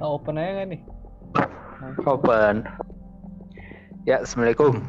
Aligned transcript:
Kita 0.00 0.16
open 0.16 0.40
aja 0.40 0.50
nggak 0.56 0.68
nih? 0.72 0.80
Open. 2.08 2.64
Ya, 4.08 4.24
Assalamualaikum 4.24 4.80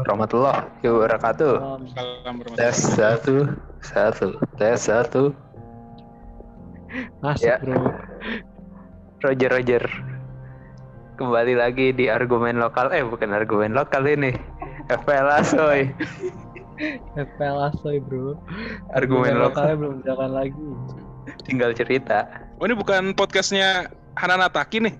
warahmatullahi 0.00 0.80
wabarakatuh. 0.80 1.54
Salam 1.92 2.36
Tes 2.56 2.76
satu, 2.96 3.52
satu, 3.84 4.40
tes 4.56 4.80
satu. 4.80 5.36
masuk 7.20 7.44
Ya. 7.44 7.60
bro. 7.60 7.84
Roger, 9.28 9.60
Roger. 9.60 9.84
Kembali 11.20 11.52
lagi 11.52 11.92
di 11.92 12.08
argumen 12.08 12.56
lokal. 12.56 12.96
Eh, 12.96 13.04
bukan 13.04 13.36
argumen 13.36 13.76
lokal 13.76 14.08
ini. 14.08 14.32
FPL 14.88 15.36
Asoy. 15.36 15.92
FPL 17.12 17.60
Asoy 17.60 18.00
bro. 18.00 18.40
Argumen 18.96 19.36
Argumen 19.36 19.36
lokal. 19.36 19.68
lokalnya 19.68 19.76
belum 19.76 19.96
jalan 20.00 20.30
lagi. 20.32 20.68
Tinggal 21.44 21.76
cerita. 21.76 22.24
Oh 22.56 22.64
ini 22.64 22.72
bukan 22.72 23.12
podcastnya 23.12 23.92
Hanana 24.16 24.48
Taki 24.48 24.80
nih. 24.80 24.94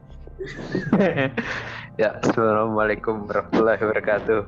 ya, 2.00 2.20
Assalamualaikum 2.20 3.24
warahmatullahi 3.24 3.80
wabarakatuh. 3.80 4.40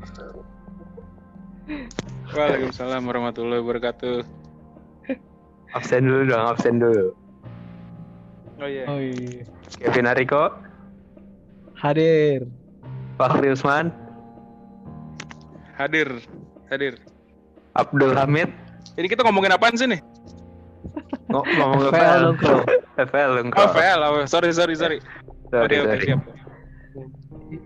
Waalaikumsalam 2.36 3.02
warahmatullahi 3.08 3.60
wabarakatuh. 3.64 4.16
Absen 5.72 6.04
dulu 6.04 6.28
dong, 6.28 6.44
absen 6.44 6.76
dulu. 6.80 7.16
Oh 8.60 8.68
iya. 8.68 8.84
Oh 8.88 9.00
iya. 9.00 9.48
Kevin 9.80 10.08
Ariko, 10.08 10.52
Hadir. 11.76 12.44
Fahri 13.18 13.50
Usman, 13.50 13.90
Hadir, 15.74 16.22
hadir. 16.70 16.98
Abdul 17.74 18.14
Hamid, 18.14 18.50
Ini 18.98 19.06
kita 19.06 19.22
ngomongin 19.22 19.54
apaan 19.54 19.78
sih 19.78 19.86
nih? 19.86 20.02
Ngo- 21.28 21.44
ngomong 21.46 21.80
FPL. 21.86 22.20
dong, 22.22 22.36
Bro. 22.36 22.56
FPL 22.98 23.30
dong, 23.36 23.48
Oh, 23.50 23.56
Kok. 23.58 23.70
VL. 23.74 23.98
Oh, 24.00 24.24
sorry, 24.24 24.50
sorry, 24.50 24.74
sorry. 24.74 24.98
Sorry, 25.48 25.64
Oke, 25.66 25.76
oke, 25.78 25.88
sorry. 25.90 26.06
siap. 26.06 26.20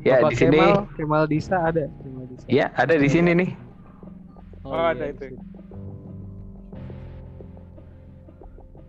Ya, 0.01 0.17
Bapak 0.17 0.31
di 0.31 0.37
sini 0.37 0.59
Kemal, 0.59 0.79
Kemal 0.95 1.25
Disa 1.27 1.57
ada. 1.61 1.85
Kemal 1.97 2.25
Disa. 2.29 2.45
ya 2.47 2.67
ada 2.73 2.95
di 2.95 3.09
sini 3.09 3.31
nih. 3.35 3.51
Oh, 4.63 4.79
ada 4.79 5.05
iya, 5.05 5.11
itu. 5.11 5.25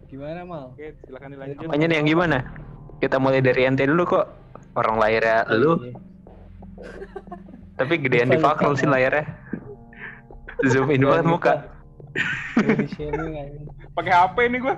Gimana 0.07 0.41
mal? 0.43 0.69
Oke, 0.69 0.93
silakan 1.03 1.33
dilanjut. 1.33 1.57
Namanya 1.59 1.85
nih 1.87 1.97
yang 1.97 2.07
gimana? 2.07 2.37
Kita 2.99 3.17
mulai 3.17 3.41
dari 3.41 3.65
ente 3.65 3.83
dulu 3.83 4.05
kok. 4.07 4.25
Orang 4.73 4.97
layarnya 4.97 5.45
lu, 5.51 5.77
Iya. 5.79 5.93
tapi 7.75 7.97
gedean 7.99 8.25
di 8.27 8.37
Fakrul 8.37 8.73
sih 8.73 8.85
layarnya. 8.85 9.25
Zoom 10.65 10.89
in 10.89 11.01
banget 11.03 11.25
muka. 11.25 11.53
Di 12.57 12.85
shaming. 12.89 13.69
Pakai 13.93 14.13
HP 14.13 14.37
nih 14.49 14.59
gua. 14.59 14.75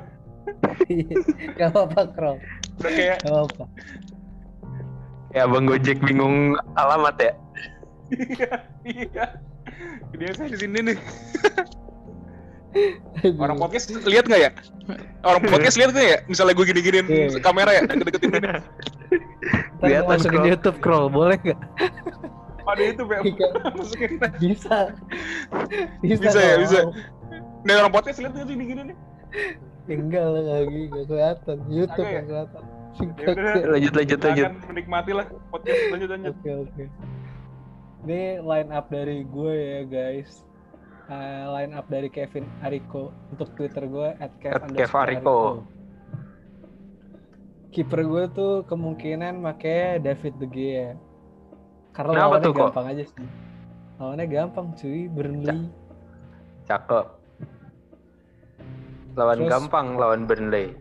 Gak 1.57 1.69
apa-apa, 1.73 2.01
Krol. 2.13 2.37
Udah 2.77 2.91
kayak 2.91 3.17
Gak 3.23 3.31
apa-apa. 3.31 3.63
Ya 5.35 5.43
Bang 5.47 5.67
Gojek 5.67 5.99
bingung 5.99 6.55
alamat 6.75 7.15
ya. 7.19 7.31
iya. 8.87 9.25
Dia 10.15 10.31
saya 10.31 10.47
di 10.47 10.57
sini 10.59 10.79
nih. 10.91 10.97
Orang 13.39 13.59
podcast 13.59 13.91
lihat 14.03 14.27
nggak 14.27 14.41
ya? 14.41 14.51
Orang 15.23 15.43
podcast 15.43 15.75
lihat 15.75 15.91
nggak 15.91 16.07
ya? 16.07 16.17
Misalnya 16.27 16.53
gue 16.55 16.65
gini-giniin 16.67 17.07
Iya. 17.07 17.39
kamera 17.39 17.71
ya, 17.71 17.81
deket-deketin 17.83 18.31
ini. 18.35 18.51
Gua 19.79 19.99
masukin 20.07 20.39
Krol. 20.39 20.51
YouTube, 20.51 20.77
Krol. 20.79 21.05
Boleh 21.07 21.35
gak? 21.39 21.59
Ada 22.65 22.83
itu, 22.83 23.03
Beb. 23.03 23.21
Iya. 23.23 23.47
Masukin. 23.75 24.09
Bisa. 24.39 24.77
Bisa, 26.03 26.19
Bisa 26.23 26.39
ya, 26.39 26.55
bisa. 26.59 26.79
Nih 27.65 27.73
orang 27.81 27.91
podcast 27.91 28.21
lihat 28.21 28.33
nggak 28.37 28.45
sih 28.45 28.53
gini-gini 28.53 28.81
nih? 28.93 28.97
Enggak 29.89 30.25
lah, 30.25 30.43
lagi 30.45 30.81
gak 30.89 31.05
kelihatan. 31.09 31.57
YouTube 31.65 32.05
Kagak 32.05 32.13
ya? 32.13 32.17
yang 32.17 32.27
kelihatan. 32.29 32.63
Ya 32.95 33.27
udah, 33.27 33.55
Lanjut 33.75 33.93
lanjut 33.97 34.19
lanjut. 34.23 34.47
Silakan 34.47 34.69
menikmati 34.71 35.11
lah 35.11 35.25
podcast 35.51 35.79
lanjut 35.91 36.09
lanjut. 36.13 36.33
Oke 36.39 36.51
oke. 36.63 36.83
Ini 38.05 38.21
line 38.39 38.69
up 38.71 38.85
dari 38.87 39.17
gue 39.25 39.53
ya 39.57 39.81
guys. 39.83 40.45
Eh, 41.05 41.45
line 41.51 41.73
up 41.73 41.85
dari 41.89 42.09
Kevin 42.09 42.45
Ariko 42.61 43.09
untuk 43.33 43.49
Twitter 43.57 43.83
gue 43.85 44.09
at 44.15 44.31
Kev 44.39 44.53
At 44.53 44.61
underscore 44.63 44.79
Kev 44.79 44.93
Ariko. 44.95 45.37
Kiper 47.73 48.01
gue 48.07 48.23
tuh 48.31 48.53
kemungkinan 48.69 49.43
pakai 49.43 49.99
David 49.99 50.33
De 50.39 50.47
Gea. 50.47 50.89
Karena 51.91 52.11
Kenapa 52.13 52.25
lawannya 52.29 52.45
tuh, 52.45 52.53
kok? 52.53 52.61
gampang 52.71 52.87
aja 52.93 53.03
sih. 53.03 53.27
Lawannya 53.99 54.25
gampang 54.31 54.67
cuy, 54.79 55.01
Burnley. 55.11 55.59
Cakep. 56.63 57.24
Lawan 59.15 59.39
Terus- 59.41 59.51
gampang 59.51 59.87
lawan 59.95 60.27
Burnley. 60.27 60.75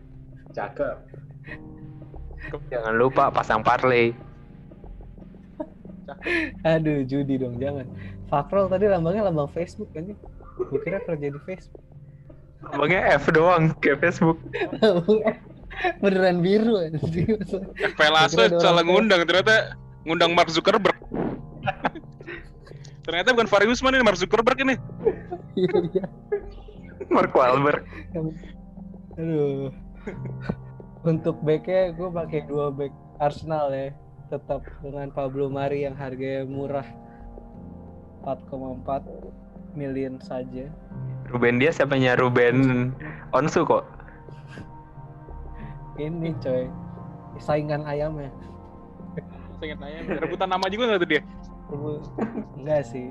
Cakep. 0.51 0.95
Jangan 2.71 2.93
lupa 2.95 3.31
pasang 3.31 3.63
parlay. 3.63 4.13
Aduh, 6.61 7.01
judi 7.05 7.41
dong, 7.41 7.57
jangan. 7.57 7.89
Fakrol 8.29 8.69
tadi 8.69 8.85
lambangnya 8.85 9.25
lambang 9.29 9.49
Facebook 9.49 9.89
kan? 9.93 10.13
Gue 10.57 10.79
kira 10.85 11.01
kerja 11.01 11.33
di 11.33 11.39
Facebook. 11.45 11.81
Abangnya 12.65 13.01
F 13.17 13.29
doang 13.29 13.73
kayak 13.81 14.01
Facebook. 14.01 14.37
Beneran 16.01 16.39
biru 16.39 16.81
ada 16.81 16.97
salah 18.57 18.81
ngundang 18.85 19.27
ternyata 19.27 19.75
ngundang 20.07 20.31
Mark 20.33 20.49
Zuckerberg. 20.49 20.95
ternyata 23.05 23.37
bukan 23.37 23.49
Fahri 23.49 23.69
Usman 23.69 23.97
ini 23.97 24.05
Mark 24.05 24.17
Zuckerberg 24.17 24.57
ini. 24.65 24.75
Iya, 25.53 25.77
iya. 25.93 26.05
Mark 27.09 27.33
Wahlberg. 27.33 27.83
Aduh. 29.17 29.71
Untuk 31.05 31.37
backnya 31.45 31.93
gue 31.93 32.09
pakai 32.09 32.41
dua 32.49 32.73
back 32.73 32.93
Arsenal 33.21 33.69
ya. 33.71 33.93
Tetap 34.33 34.65
dengan 34.81 35.13
Pablo 35.13 35.49
Mari 35.53 35.85
yang 35.85 35.93
harganya 35.93 36.49
murah. 36.49 36.87
4,4 38.25 39.05
million 39.77 40.17
saja. 40.17 40.65
Ruben 41.29 41.61
dia 41.61 41.69
siapanya 41.69 42.17
Ruben 42.17 42.89
Onsu 43.33 43.61
kok. 43.65 43.85
Ini 46.01 46.33
coy. 46.41 46.65
Saingan 47.37 47.85
ayamnya. 47.85 48.33
Saya 49.55 49.71
ingat 49.71 49.79
nanya, 49.79 49.99
rebutan 50.19 50.49
nama 50.51 50.65
juga 50.67 50.83
nggak 50.91 50.99
tuh 50.99 51.09
dia? 51.15 51.21
Enggak 52.59 52.81
sih. 52.91 53.07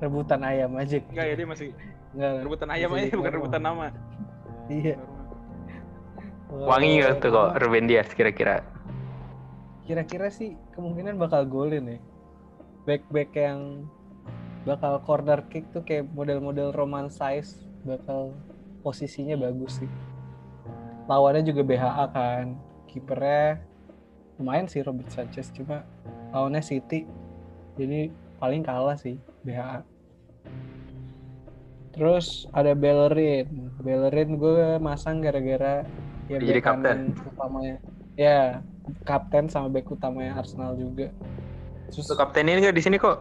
Rebutan 0.00 0.40
ayam 0.46 0.72
aja. 0.78 0.96
Enggak 1.02 1.26
ya 1.26 1.34
dia 1.36 1.48
masih 1.48 1.68
Enggak. 2.12 2.32
rebutan 2.44 2.68
ayam 2.70 2.90
aja 2.94 3.10
bukan 3.16 3.32
rebutan 3.32 3.62
nama. 3.62 3.86
Iya. 4.70 4.96
Wangi 6.68 7.00
gak 7.00 7.24
tuh 7.24 7.30
kok 7.32 7.50
Ruben 7.64 7.88
Dias 7.88 8.12
kira-kira. 8.12 8.60
Kira-kira 9.88 10.28
sih 10.28 10.54
kemungkinan 10.76 11.16
bakal 11.16 11.48
golin 11.48 11.96
ya. 11.96 11.98
Back-back 12.84 13.30
yang 13.32 13.88
bakal 14.68 15.00
corner 15.02 15.42
kick 15.48 15.66
tuh 15.72 15.82
kayak 15.82 16.06
model-model 16.12 16.70
Roman 16.76 17.08
size 17.08 17.64
bakal 17.82 18.36
posisinya 18.84 19.34
bagus 19.34 19.80
sih. 19.80 19.90
Lawannya 21.08 21.42
juga 21.42 21.64
BHA 21.66 22.04
kan. 22.12 22.46
Kipernya 22.86 23.64
lumayan 24.36 24.68
sih 24.68 24.84
Robert 24.84 25.08
Sanchez 25.08 25.48
cuma 25.56 25.88
lawannya 26.36 26.60
City. 26.60 27.08
Jadi 27.80 28.12
paling 28.36 28.60
kalah 28.60 29.00
sih 29.00 29.16
BHA. 29.42 29.78
Terus 31.92 32.48
ada 32.56 32.72
Bellerin. 32.72 33.68
Bellerin 33.82 34.40
gue 34.40 34.80
masang 34.80 35.20
gara-gara 35.20 35.84
ya 36.30 36.40
Dia 36.40 36.48
jadi 36.56 36.62
kanan 36.64 37.12
utamanya. 37.36 37.76
Ya, 38.16 38.64
kapten 39.04 39.52
sama 39.52 39.68
back 39.68 39.92
utamanya 39.92 40.40
Arsenal 40.40 40.76
juga. 40.76 41.12
Terus 41.92 42.08
Tuh 42.08 42.16
kapten 42.16 42.48
ini 42.48 42.64
nggak 42.64 42.76
di 42.76 42.84
sini 42.84 42.96
kok. 42.96 43.20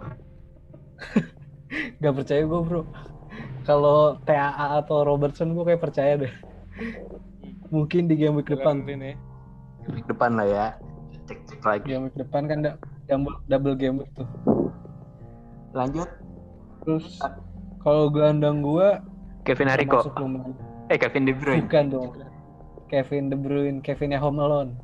gak 2.02 2.16
percaya 2.16 2.42
gue 2.48 2.62
bro. 2.64 2.84
Kalau 3.68 4.18
TAA 4.26 4.82
atau 4.82 5.04
Robertson 5.04 5.54
gue 5.54 5.64
kayak 5.68 5.84
percaya 5.84 6.14
deh. 6.18 6.34
Mungkin 7.72 8.08
di 8.08 8.16
game 8.16 8.40
week 8.40 8.50
depan. 8.50 8.84
Ini. 8.88 9.16
Di 9.88 10.02
depan 10.08 10.40
lah 10.40 10.48
ya. 10.48 10.68
Cek-cek 11.28 11.62
lagi. 11.64 11.86
Game 11.92 12.08
week 12.08 12.18
depan 12.18 12.48
kan 12.48 12.60
double, 13.08 13.36
double 13.52 13.76
game 13.76 14.02
week 14.04 14.12
tuh. 14.16 14.28
Lanjut. 15.72 16.10
Terus 16.84 17.20
kalau 17.82 18.10
gelandang 18.12 18.62
gue 18.62 19.00
Kevin 19.48 19.72
Ariko. 19.72 20.06
Eh 20.92 20.98
Kevin 21.00 21.26
De 21.26 21.34
Bruyne. 21.34 21.66
Bukan 21.66 21.86
dong. 21.90 22.12
Kevin 22.92 23.32
De 23.32 23.38
Bruyne, 23.40 23.80
Kevinnya 23.80 24.20
Home 24.20 24.44
Alone. 24.44 24.76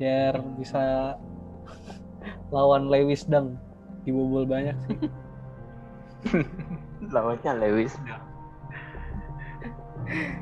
Biar 0.00 0.40
bisa 0.56 1.14
lawan 2.54 2.88
Lewis 2.88 3.28
Dang. 3.28 3.60
Dibobol 4.02 4.48
banyak 4.48 4.74
sih. 4.88 4.98
Lawannya 7.14 7.52
Lewis. 7.60 7.92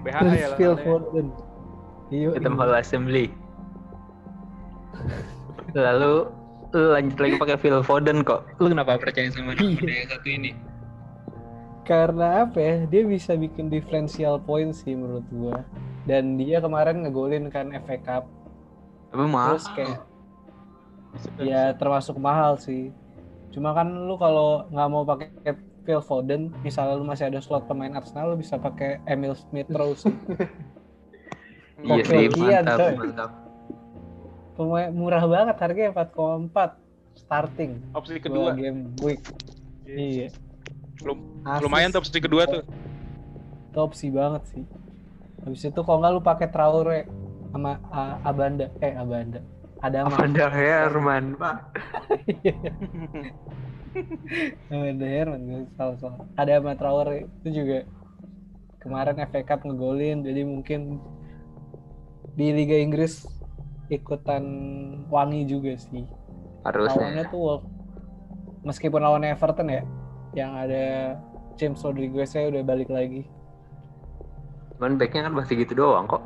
BHA 0.05 0.20
Terus 0.23 0.32
ya 0.38 0.49
Phil 0.56 0.73
lawannya. 0.79 0.85
Foden. 0.87 1.26
Hitam 2.11 2.55
Hall 2.58 2.75
Assembly. 2.75 3.31
Lalu 5.75 6.26
lu 6.70 6.94
lanjut 6.94 7.19
lagi 7.19 7.34
pakai 7.38 7.56
Phil 7.58 7.81
Foden 7.82 8.22
kok. 8.22 8.46
Lu 8.62 8.70
kenapa 8.70 8.94
percaya 8.99 9.26
sama 9.34 9.58
dia 9.58 9.75
yang 9.75 10.08
satu 10.11 10.28
ini? 10.31 10.50
Karena 11.82 12.46
apa 12.46 12.58
ya? 12.62 12.75
Dia 12.87 13.02
bisa 13.02 13.34
bikin 13.34 13.67
differential 13.67 14.38
point 14.38 14.70
sih 14.70 14.94
menurut 14.94 15.26
gua. 15.34 15.67
Dan 16.06 16.38
dia 16.38 16.62
kemarin 16.62 17.02
ngegolin 17.02 17.50
kan 17.50 17.75
FA 17.84 17.99
Cup. 17.99 18.25
Tapi 19.11 19.25
mahal. 19.26 19.58
terus 19.58 19.67
kayak 19.75 19.99
ya 21.43 21.75
termasuk 21.75 22.14
mahal 22.19 22.55
sih 22.61 22.94
cuma 23.50 23.75
kan 23.75 23.90
lu 23.90 24.14
kalau 24.14 24.62
nggak 24.70 24.88
mau 24.90 25.02
pakai 25.02 25.58
Phil 25.82 26.02
Foden 26.05 26.55
misalnya 26.62 26.94
lu 26.94 27.02
masih 27.02 27.26
ada 27.26 27.43
slot 27.43 27.67
pemain 27.67 27.90
Arsenal 27.90 28.34
lu 28.34 28.37
bisa 28.38 28.55
pakai 28.55 29.02
Emil 29.11 29.34
Smith 29.34 29.70
Rowe 29.75 29.96
sih 29.99 30.14
Iya 31.81 32.05
sih, 32.05 32.28
mantap, 32.37 32.93
mantap. 32.93 33.31
Pemain 34.60 34.92
murah 34.92 35.24
banget 35.24 35.56
harganya 35.56 35.96
4,4 35.96 36.52
starting 37.16 37.80
Opsi 37.90 38.20
dua 38.20 38.22
kedua. 38.22 38.50
game 38.52 38.92
week 39.00 39.24
iya 39.86 40.28
Lum- 41.00 41.24
Asis. 41.42 41.64
lumayan 41.64 41.88
tuh 41.88 41.98
opsi 41.98 42.20
kedua 42.20 42.44
tuh. 42.44 42.60
itu 43.66 43.78
opsi 43.80 44.06
banget 44.10 44.44
sih 44.46 44.64
habis 45.40 45.64
itu 45.64 45.80
kalau 45.80 45.98
nggak 45.98 46.12
lu 46.12 46.20
pakai 46.20 46.48
Traore 46.48 47.08
sama 47.48 47.80
A- 47.88 48.20
Abanda 48.22 48.68
eh 48.78 48.92
Abanda 48.92 49.40
ada 49.80 50.04
mah 50.04 50.20
Amanda 50.20 50.46
Herman, 50.46 51.24
Pak. 51.34 51.56
Amanda 54.68 55.06
Herman 55.06 55.40
gue 55.42 55.60
salah 55.72 55.96
salah 55.96 56.20
ada 56.36 56.52
sama 56.54 56.72
Traore 56.74 57.18
itu 57.40 57.48
juga 57.56 57.78
kemarin 58.78 59.16
FA 59.24 59.40
Cup 59.42 59.64
ngegolin 59.64 60.20
jadi 60.20 60.44
mungkin 60.44 61.00
di 62.32 62.52
Liga 62.52 62.76
Inggris 62.76 63.24
ikutan 63.90 64.44
wangi 65.10 65.44
juga 65.50 65.75
sih 65.75 66.06
lawannya 66.62 67.26
Harusnya. 67.26 67.26
tuh 67.28 67.40
Wolf- 67.40 67.70
meskipun 68.62 69.00
lawan 69.02 69.26
Everton 69.26 69.69
ya 69.69 69.82
yang 70.32 70.54
ada 70.54 71.19
James 71.58 71.82
Rodriguez 71.82 72.31
nya 72.32 72.46
udah 72.48 72.62
balik 72.62 72.88
lagi 72.88 73.26
Cuman 74.81 74.96
backnya 74.96 75.28
kan 75.28 75.37
masih 75.37 75.60
gitu 75.60 75.76
doang 75.76 76.08
kok. 76.08 76.25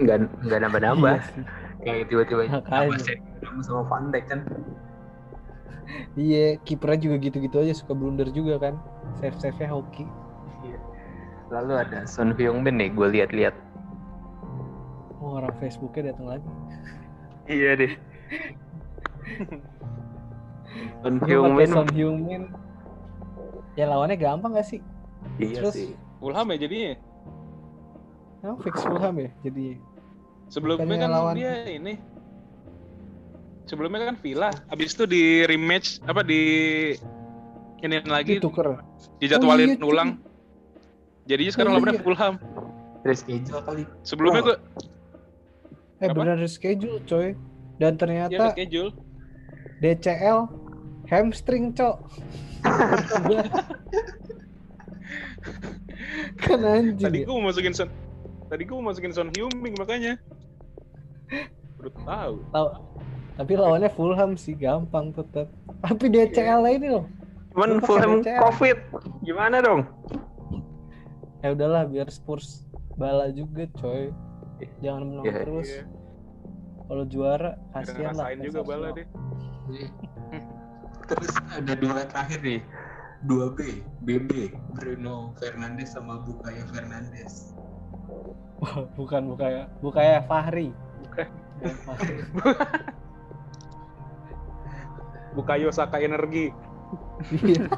Nggak, 0.00 0.24
nggak 0.48 0.58
nambah-nambah. 0.64 1.20
Iya. 1.20 1.44
Kayak 1.84 2.04
tiba-tiba 2.08 2.42
nambah 2.48 2.96
sama 3.60 3.82
Van 3.92 4.08
Dijk 4.08 4.24
kan. 4.24 4.40
Iya, 6.16 6.56
kipernya 6.64 6.96
juga 6.96 7.16
gitu-gitu 7.20 7.60
aja 7.60 7.76
suka 7.76 7.92
blunder 7.92 8.32
juga 8.32 8.56
kan. 8.56 8.80
Save-save-nya 9.20 9.68
hoki. 9.76 10.08
Lalu 11.52 11.72
ada 11.76 12.08
Son 12.08 12.32
Heung-min 12.32 12.80
nih, 12.80 12.88
gue 12.88 13.06
lihat-lihat. 13.20 13.52
Oh, 15.20 15.36
orang 15.36 15.52
Facebooknya 15.60 16.16
datang 16.16 16.40
lagi. 16.40 16.48
Iya 17.46 17.70
deh. 17.76 17.92
Son 21.02 21.16
Heung-min. 21.90 22.42
Ya 23.74 23.84
lawannya 23.86 24.16
gampang 24.16 24.52
gak 24.52 24.66
sih? 24.66 24.80
Iya 25.38 25.62
Terus 25.62 25.74
sih. 25.74 25.88
Fulham 26.18 26.46
ya 26.50 26.56
jadinya. 26.58 26.92
Emang 28.40 28.58
fix 28.60 28.76
Fulham 28.80 29.14
ya? 29.16 29.30
Jadi 29.40 29.76
Sebelumnya 30.50 30.82
Bukannya 30.82 30.98
kan 30.98 31.10
lawan- 31.10 31.36
dia 31.38 31.52
ini. 31.64 31.94
Sebelumnya 33.64 34.02
kan 34.04 34.18
Villa, 34.18 34.50
habis 34.66 34.90
itu 34.90 35.06
di 35.06 35.46
rematch 35.46 36.02
apa 36.02 36.26
di 36.26 36.42
ini 37.80 37.96
lagi 38.02 38.42
tuker. 38.42 38.82
dijadwalin 39.22 39.78
Oh, 39.78 39.78
iya, 39.78 39.86
ulang. 39.86 40.10
Jadinya 41.24 41.52
sekarang 41.54 41.70
Oh, 41.70 41.76
lawannya 41.78 41.94
iya. 41.94 42.02
Fulham. 42.02 42.34
Reschedule 43.00 43.62
kali. 43.62 43.82
Sebelumnya 44.02 44.40
Oh. 44.42 44.46
gue 44.50 44.56
Eh 46.00 46.08
Apa? 46.08 46.16
benar 46.16 46.40
schedule 46.48 47.04
coy. 47.04 47.36
Dan 47.76 47.96
ya 47.96 48.00
ternyata 48.00 48.44
schedule. 48.56 48.92
DCL 49.80 50.38
hamstring 51.08 51.72
cok. 51.76 51.96
kan 56.40 56.60
anjing. 56.64 57.08
Tadi 57.08 57.18
ya. 57.20 57.24
gue 57.28 57.34
mau 57.36 57.44
masukin 57.48 57.72
Son 57.72 57.88
Tadi 58.50 58.62
gue 58.66 58.76
mau 58.76 58.92
masukin 58.92 59.12
Son 59.12 59.28
Heung-min 59.32 59.74
makanya. 59.76 60.16
Baru 61.80 61.90
tahu. 62.04 62.34
Tahu- 62.52 62.74
Tapi 63.40 63.52
lawannya 63.56 63.88
Fulham 63.92 64.36
sih 64.36 64.52
gampang 64.52 65.16
tetap. 65.16 65.48
Tapi 65.80 66.12
DCL 66.12 66.60
ini 66.76 66.88
loh. 66.92 67.08
Cuman 67.56 67.80
Fulham 67.80 68.20
DCL. 68.20 68.40
COVID. 68.44 68.78
Gimana 69.24 69.64
dong? 69.64 69.88
Ya 71.40 71.56
udahlah 71.56 71.88
biar 71.88 72.12
Spurs 72.12 72.68
bala 73.00 73.32
juga 73.32 73.64
coy. 73.80 74.12
Jangan 74.80 75.02
menang 75.06 75.24
Iya, 75.24 75.32
terus. 75.44 75.70
Iya. 75.70 75.84
Kalau 76.90 77.04
juara 77.06 77.50
kasihan 77.70 78.14
lah. 78.18 78.34
juga 78.42 78.60
bala 78.66 78.88
deh. 78.92 79.06
Terus 81.10 81.34
ada 81.50 81.74
dua 81.74 82.06
terakhir 82.06 82.40
nih. 82.42 82.62
2B, 83.20 83.84
BB, 84.00 84.56
Bruno 84.72 85.36
Fernandes 85.36 85.92
sama 85.92 86.24
Bukayo 86.24 86.64
Fernandes. 86.72 87.52
Wah, 88.64 88.88
bukan 88.96 89.28
Bukaya, 89.28 89.68
Bukaya 89.84 90.24
Fahri. 90.24 90.72
Bukan. 91.04 91.28
Bukayo 95.36 95.68
Saka 95.68 96.00
Energi. 96.00 96.48
Iya. 97.44 97.68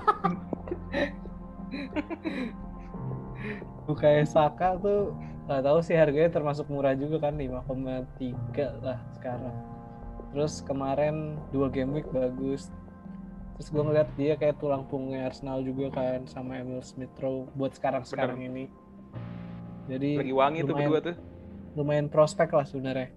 Bukaya 3.91 4.23
Saka 4.23 4.79
tuh 4.79 5.11
nggak 5.43 5.63
tahu 5.63 5.79
sih 5.83 5.95
harganya 5.95 6.31
termasuk 6.31 6.67
murah 6.67 6.95
juga 6.95 7.19
kan 7.21 7.35
5,3 7.35 8.31
lah 8.81 8.99
sekarang. 9.13 9.57
Terus 10.31 10.63
kemarin 10.63 11.15
dua 11.51 11.69
game 11.69 11.93
week 11.93 12.09
bagus. 12.09 12.71
Terus 13.55 13.69
gue 13.69 13.83
ngeliat 13.83 14.09
dia 14.15 14.35
kayak 14.35 14.59
tulang 14.59 14.87
punggungnya 14.87 15.29
Arsenal 15.29 15.61
juga 15.61 15.93
kan 15.93 16.25
sama 16.25 16.57
Emil 16.57 16.81
Smith 16.81 17.13
Rowe 17.19 17.47
buat 17.53 17.75
sekarang 17.75 18.03
sekarang 18.03 18.41
ini. 18.41 18.71
Jadi 19.87 20.17
Lagi 20.17 20.33
wangi 20.33 20.59
tuh 20.63 20.73
lumayan- 20.73 20.89
berdua 20.89 21.01
tuh. 21.05 21.17
lumayan 21.73 22.07
prospek 22.07 22.49
lah 22.49 22.65
sebenarnya. 22.65 23.09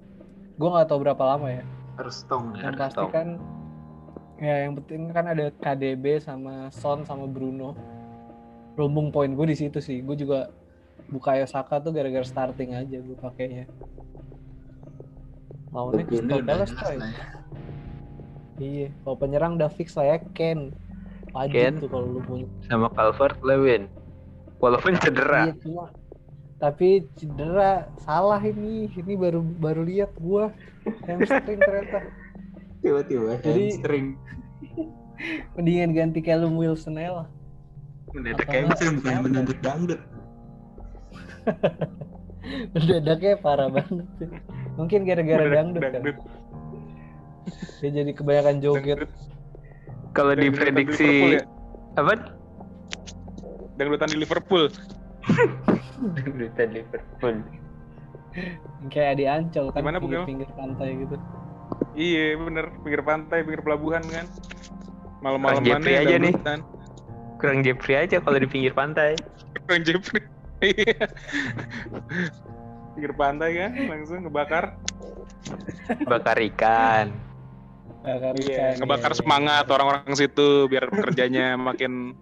Gue 0.55 0.69
nggak 0.69 0.87
tahu 0.87 0.99
berapa 1.01 1.23
lama 1.25 1.47
ya. 1.51 1.63
Harus 1.95 2.25
tong. 2.25 2.51
Yang 2.53 2.75
pasti 2.75 3.05
kan 3.07 3.27
ya 4.35 4.67
yang 4.67 4.73
penting 4.75 5.07
kan 5.09 5.25
ada 5.29 5.47
KDB 5.55 6.19
sama 6.19 6.67
Son 6.67 7.05
sama 7.05 7.23
Bruno. 7.25 7.77
Lumbung 8.75 9.07
poin 9.07 9.31
gue 9.31 9.47
di 9.47 9.55
situ 9.55 9.79
sih. 9.79 10.03
Gue 10.03 10.19
juga 10.19 10.51
Bukayo 11.09 11.45
Saka 11.45 11.77
tuh 11.81 11.93
gara-gara 11.93 12.25
starting 12.25 12.73
aja 12.73 12.97
gue 12.97 13.17
pakainya. 13.21 13.69
Maunya 15.69 16.03
Crystal 16.07 16.41
Palace 16.41 16.73
coy. 16.73 16.97
Iya, 18.55 18.87
kalau 19.03 19.17
penyerang 19.19 19.59
udah 19.59 19.67
fix 19.67 19.99
lah 19.99 20.15
ya 20.15 20.17
Ken. 20.31 20.71
Wajib 21.35 21.51
Ken. 21.59 21.73
tuh 21.83 21.91
kalau 21.91 22.07
lu 22.15 22.21
punya. 22.23 22.47
sama 22.71 22.87
Calvert 22.95 23.35
Lewin. 23.43 23.91
Walaupun 24.63 24.95
cedera. 25.03 25.51
Iya 25.51 25.55
cuma 25.59 25.91
tapi 26.55 27.03
cedera 27.19 27.91
salah 27.99 28.39
ini. 28.39 28.87
Ini 28.87 29.13
baru 29.19 29.43
baru 29.43 29.83
lihat 29.83 30.15
gua 30.15 30.55
hamstring 31.03 31.59
ternyata. 31.59 32.07
Tiba-tiba 32.81 33.35
Jadi- 33.43 33.75
hamstring. 33.75 34.07
Mendingan 35.59 35.91
ganti 35.95 36.19
Callum 36.23 36.55
Wilson 36.55 36.95
aja 36.99 37.23
lah. 37.23 37.27
Mendadak 38.15 38.47
hamstring 38.47 39.03
bukan 39.03 39.19
mendadak 39.27 39.59
dangdut. 39.59 39.99
Mendadaknya 42.75 43.33
parah 43.41 43.69
banget 43.73 44.07
sih. 44.21 44.29
Mungkin 44.77 45.07
gara-gara 45.07 45.45
dangdut 45.49 45.81
kan. 45.81 45.91
Dangdut. 46.01 46.17
Dia 47.81 47.89
jadi 47.89 48.11
kebanyakan 48.13 48.55
joget. 48.61 49.05
Kalau 50.15 50.33
diprediksi 50.33 51.37
ya? 51.37 51.41
apa? 51.99 52.13
Dangdutan 53.75 54.07
di 54.09 54.17
Liverpool. 54.23 54.71
Dangdutan 56.15 56.67
Liverpool. 56.71 57.35
Kayak 58.91 59.13
di 59.15 59.25
Ancol 59.27 59.71
kan 59.71 59.79
Gimana, 59.83 59.99
Gel? 60.03 60.23
pinggir 60.27 60.49
pantai 60.55 60.89
gitu. 60.99 61.15
Iya 61.95 62.35
bener, 62.35 62.65
pinggir 62.83 63.01
pantai, 63.01 63.37
pinggir 63.47 63.63
pelabuhan 63.63 64.03
kan. 64.11 64.27
Malam-malam 65.23 65.63
Jeffrey 65.63 65.95
aja 65.95 66.15
nih. 66.19 66.33
Kurang 67.39 67.63
Jeffrey 67.63 67.95
aja 67.95 68.19
kalau 68.19 68.37
di 68.37 68.47
pinggir 68.47 68.75
pantai. 68.75 69.15
Bang 69.65 69.81
Jeffrey. 69.87 70.34
Pinggir 72.95 73.13
pantai 73.19 73.49
kan, 73.59 73.71
langsung 73.91 74.23
ngebakar. 74.23 74.79
Bakar 76.07 76.37
ikan. 76.53 77.11
Bakar 78.05 78.33
Iya, 78.39 78.77
ikan, 78.77 78.81
ngebakar 78.81 79.11
iya. 79.11 79.19
semangat 79.19 79.65
orang-orang 79.67 80.15
situ 80.15 80.69
biar 80.71 80.87
kerjanya 80.89 81.57
makin 81.69 82.15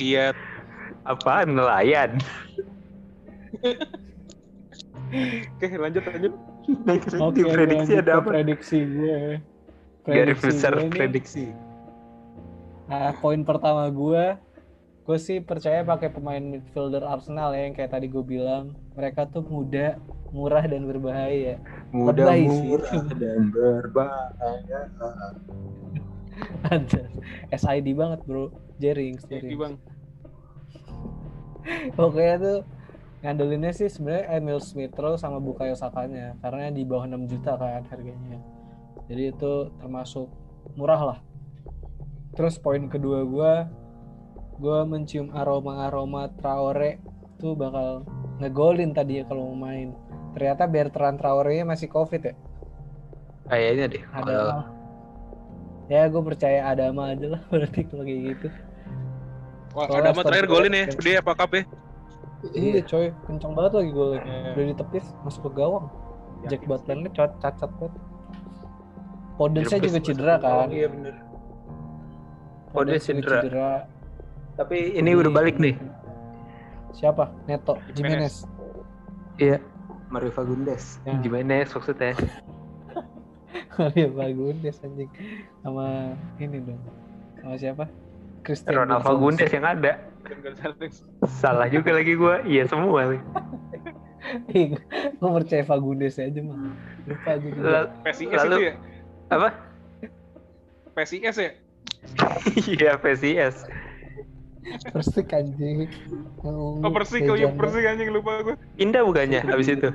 giat. 0.00 0.34
Apaan 1.04 1.52
nelayan? 1.52 2.16
Oke, 5.60 5.68
lanjut 5.76 6.02
lanjut. 6.08 6.32
Oke, 7.20 7.36
di 7.36 7.42
prediksi 7.44 7.92
lanjut 7.92 8.04
ada 8.08 8.12
apa? 8.24 8.28
Prediksi 8.32 8.78
gue. 8.88 9.20
Prediksi 10.04 10.44
besar 10.48 10.72
gue 10.80 10.88
ini, 10.88 10.96
prediksi. 10.96 11.44
Nah, 12.88 13.12
poin 13.20 13.44
pertama 13.44 13.92
gue, 13.92 14.24
gue 15.04 15.18
sih 15.20 15.36
percaya 15.44 15.84
pakai 15.84 16.08
pemain 16.08 16.40
midfielder 16.40 17.04
Arsenal 17.04 17.52
ya 17.52 17.68
yang 17.68 17.76
kayak 17.76 17.92
tadi 17.92 18.08
gue 18.08 18.24
bilang, 18.24 18.72
mereka 18.96 19.28
tuh 19.28 19.44
muda, 19.44 20.00
murah 20.32 20.64
dan 20.64 20.88
berbahaya. 20.88 21.60
Mudah 21.92 22.24
Lebay 22.24 22.48
sih. 22.48 22.60
murah 22.64 23.04
dan 23.20 23.40
berbahaya. 23.52 24.80
Ada 26.72 27.02
SID 27.52 27.92
banget 27.94 28.20
bro, 28.24 28.48
Jerings, 28.80 29.22
Jadi 29.28 29.54
Jerings. 29.54 29.60
bang, 29.60 29.74
Pokoknya 32.00 32.34
tuh 32.40 32.58
ngandelinnya 33.20 33.72
sih 33.76 33.88
sebenarnya 33.92 34.40
Emil 34.40 34.60
Smith 34.60 34.96
Rowe 34.96 35.20
sama 35.20 35.40
Bukayo 35.40 35.76
Sakanya 35.76 36.36
karena 36.40 36.72
di 36.72 36.82
bawah 36.84 37.04
6 37.08 37.28
juta 37.30 37.56
kan 37.56 37.84
harganya. 37.88 38.40
Jadi 39.06 39.36
itu 39.36 39.52
termasuk 39.80 40.32
murah 40.80 41.00
lah. 41.12 41.18
Terus 42.34 42.56
poin 42.58 42.88
kedua 42.88 43.22
gua 43.28 43.52
gua 44.58 44.86
mencium 44.86 45.30
aroma-aroma 45.34 46.30
Traore 46.38 46.98
tuh 47.42 47.58
bakal 47.58 48.06
ngegolin 48.38 48.94
tadi 48.94 49.20
ya 49.20 49.24
kalau 49.26 49.52
mau 49.54 49.68
main. 49.68 49.94
Ternyata 50.34 50.66
Bertrand 50.66 51.18
Traore 51.18 51.62
masih 51.62 51.86
Covid 51.90 52.22
ya. 52.22 52.34
Kayaknya 53.50 53.84
deh. 53.90 54.02
Ada 54.10 54.24
Kalau 54.24 54.48
Ya 55.84 56.08
gue 56.08 56.22
percaya 56.24 56.72
Adama 56.72 57.12
aja 57.12 57.36
lah 57.36 57.42
berarti 57.52 57.84
kalau 57.84 58.04
kayak 58.08 58.20
gitu. 58.32 58.48
Wah, 59.76 59.84
Soalnya 59.84 60.00
ada 60.00 60.08
mah 60.08 60.16
Aston 60.16 60.26
terakhir 60.32 60.46
golin 60.48 60.72
ya. 60.72 60.86
Dia 60.96 61.16
apa 61.20 61.32
cup 61.36 61.50
ya? 61.52 61.62
Iya 62.52 62.80
coy, 62.84 63.06
kencang 63.24 63.52
banget 63.52 63.72
lagi 63.80 63.90
golnya. 63.92 64.20
Iya. 64.24 64.50
Udah 64.52 64.64
ditepis 64.72 65.04
masuk 65.24 65.42
ke 65.48 65.50
gawang. 65.60 65.86
Jack 66.48 66.62
Butler-nya 66.68 67.10
cat- 67.12 67.38
cacat 67.40 67.70
banget. 67.80 67.94
Podensnya 69.34 69.78
Direbus 69.80 69.84
juga 69.84 69.98
masuk 69.98 70.08
cedera 70.08 70.34
ke 70.34 70.42
gawang, 70.44 70.68
kan. 70.68 70.76
Iya 70.76 70.86
bener. 70.88 71.14
Podens 72.72 73.04
juga 73.04 73.20
cedera. 73.44 73.70
Tapi 74.54 74.94
ini 74.94 75.10
udah 75.18 75.30
balik 75.34 75.58
nih. 75.58 75.74
Siapa? 76.94 77.26
Neto, 77.50 77.74
Jimenez. 77.92 78.46
Iya. 79.36 79.58
Mario 80.14 80.30
Fagundes. 80.30 81.02
Ya. 81.02 81.18
Jimenez 81.18 81.74
maksudnya. 81.74 82.14
Mario 83.78 84.14
Fagundes 84.14 84.78
anjing. 84.78 85.10
Sama 85.66 86.14
ini 86.38 86.62
dong. 86.62 86.78
Sama 87.42 87.54
siapa? 87.58 87.84
Christian 88.46 88.78
Ronald 88.78 89.02
Gonzalez. 89.02 89.10
Fagundes 89.18 89.50
yang 89.50 89.66
ada. 89.66 89.92
Salah 91.42 91.66
juga 91.66 91.90
lagi 91.98 92.14
gua. 92.14 92.38
Iya 92.46 92.70
semua. 92.70 93.10
nih. 93.10 93.22
Ih, 94.54 94.72
gue 95.20 95.30
percaya 95.42 95.66
Fagundes 95.66 96.16
aja 96.16 96.40
mah. 96.40 96.72
Lupa 97.04 97.36
gue 97.36 97.50
juga. 97.52 97.90
PSIS 98.06 98.38
Lalu- 98.38 98.56
itu 98.56 98.64
ya? 98.70 98.74
apa? 99.34 99.48
PSIS 100.94 101.36
ya? 101.42 101.50
Iya 102.70 102.90
PCS. 103.00 103.66
Persik 104.64 105.28
anjing. 105.36 105.88
Oh 106.40 106.92
Persik, 106.92 107.28
oh 107.28 107.36
iya. 107.36 107.52
Persik 107.52 107.84
anjing 107.84 108.08
lupa 108.12 108.40
gue. 108.40 108.56
Indah 108.80 109.04
bukannya 109.04 109.44
habis 109.44 109.68
itu? 109.68 109.92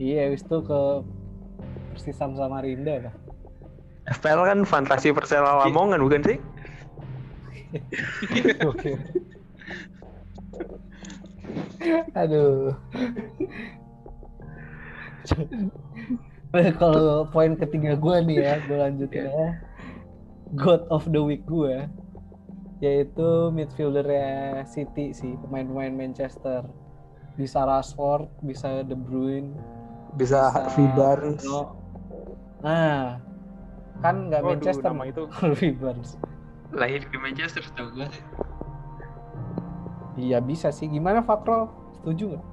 Iya, 0.00 0.32
habis 0.32 0.42
itu 0.42 0.58
ke 0.64 0.80
Persisam 1.94 2.34
Samarinda 2.34 3.08
lah. 3.08 3.14
FPL 4.04 4.44
kan 4.44 4.58
fantasi 4.68 5.16
Persela 5.16 5.64
Lamongan 5.64 6.04
bukan 6.04 6.20
sih? 6.24 6.38
Oke. 8.68 8.92
Aduh. 12.20 12.76
Kalau 16.78 17.26
poin 17.34 17.58
ketiga 17.58 17.98
gue 17.98 18.16
nih 18.30 18.46
ya, 18.46 18.62
gue 18.62 18.78
lanjutin 18.78 19.26
ya. 19.26 19.58
God 20.54 20.86
of 20.86 21.02
the 21.10 21.18
Week 21.18 21.42
gue, 21.50 21.82
yaitu 22.82 23.50
midfieldernya 23.54 24.62
City 24.66 25.14
sih, 25.14 25.38
pemain-pemain 25.46 25.94
Manchester. 25.94 26.66
Bisa 27.34 27.66
Rashford, 27.66 28.30
bisa 28.46 28.86
De 28.86 28.94
Bruyne, 28.94 29.58
Bisa 30.14 30.46
Harvey 30.54 30.86
Barnes. 30.94 31.42
Nah, 32.62 33.18
kan 33.98 34.30
nggak 34.30 34.40
Waduh, 34.46 34.50
Manchester 34.54 34.90
nama 34.94 35.04
itu. 35.10 35.22
Harvey 35.42 35.70
Barnes. 35.74 36.14
Lahir 36.70 37.02
di 37.10 37.18
Manchester 37.18 37.62
tau 37.74 37.90
gua. 37.90 38.06
Iya 40.14 40.38
bisa 40.38 40.70
sih. 40.70 40.86
Gimana 40.86 41.26
Fakro? 41.26 41.70
Setuju 41.98 42.34
nggak? 42.34 42.44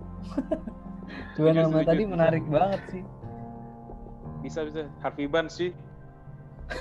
Dua 1.38 1.52
Setuju, 1.54 1.60
nama 1.70 1.80
tadi 1.86 2.04
menarik 2.10 2.46
banget 2.50 2.82
sih. 2.90 3.04
Bisa 4.42 4.66
bisa. 4.66 4.90
Harvey 5.06 5.30
Barnes 5.30 5.54
sih. 5.54 5.70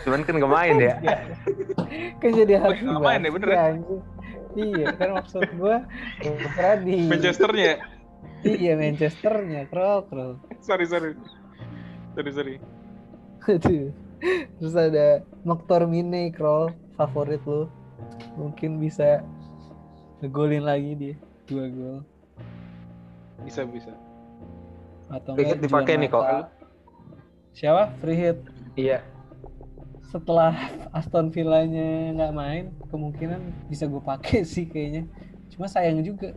Cuman 0.07 0.21
kan 0.25 0.35
gak 0.39 0.53
main 0.53 0.77
ya. 0.79 0.95
kan 2.23 2.31
jadi 2.33 2.53
Harvey 2.63 2.87
nggak 2.87 3.03
main 3.03 3.21
ya, 3.27 3.31
bener 3.31 3.49
ya? 3.51 3.59
anjing. 3.75 4.03
Iya 4.51 4.87
kan 4.99 5.09
maksud 5.15 5.47
gua 5.55 5.87
kira 6.19 6.71
di 6.83 7.07
Manchesternya 7.07 7.65
ya? 7.65 7.77
Iya 8.43 8.73
Manchesternya 8.75 9.63
Krol 9.71 9.99
Krol. 10.11 10.33
Sorry 10.63 10.87
sorry. 10.87 11.15
Sorry 12.19 12.31
sorry. 12.35 12.55
Aduh. 13.47 13.95
Terus 14.61 14.75
ada 14.77 15.25
McTominay 15.47 16.35
Krol 16.35 16.75
favorit 16.99 17.41
lu. 17.47 17.71
Mungkin 18.37 18.83
bisa 18.83 19.23
ngegolin 20.21 20.65
lagi 20.69 20.93
dia 20.97 21.17
dua 21.49 21.67
gol 21.73 21.99
Bisa 23.43 23.65
bisa. 23.65 23.91
atau 25.11 25.35
Free 25.35 25.49
hit 25.49 25.59
dipakai 25.59 25.99
nih, 25.99 26.07
kok. 26.13 26.23
Siapa? 27.57 27.91
Free 27.99 28.15
hit. 28.15 28.39
Iya. 28.79 29.03
Setelah 30.11 30.53
Aston 30.91 31.31
Villanya 31.31 32.11
nggak 32.19 32.33
main 32.35 32.65
kemungkinan 32.91 33.71
bisa 33.71 33.87
gue 33.87 34.03
pakai 34.03 34.43
sih 34.53 34.67
kayaknya 34.67 35.07
cuma 35.55 35.71
sayang 35.71 36.03
juga 36.03 36.35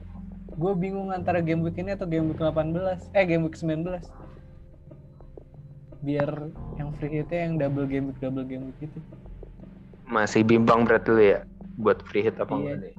gue 0.53 0.74
bingung 0.77 1.10
antara 1.10 1.42
game 1.42 1.65
week 1.65 1.82
ini 1.82 1.98
atau 1.98 2.06
game 2.06 2.30
week 2.30 2.38
18 2.38 3.10
eh 3.18 3.25
game 3.25 3.50
week 3.50 3.58
19 3.58 3.98
biar 6.03 6.30
yang 6.77 6.94
free 7.00 7.24
hitnya 7.24 7.39
yang 7.50 7.53
double 7.58 7.88
game 7.89 8.13
week 8.13 8.20
double 8.22 8.46
game 8.46 8.70
week 8.70 8.80
itu 8.86 9.00
Masih 10.03 10.44
bimbang 10.46 10.84
berat 10.86 11.08
dulu 11.08 11.24
ya 11.24 11.42
buat 11.80 12.03
free 12.06 12.22
hit 12.27 12.38
apa 12.38 12.53
Iya. 12.53 12.60
enggak 12.60 12.77
nih. 12.77 12.94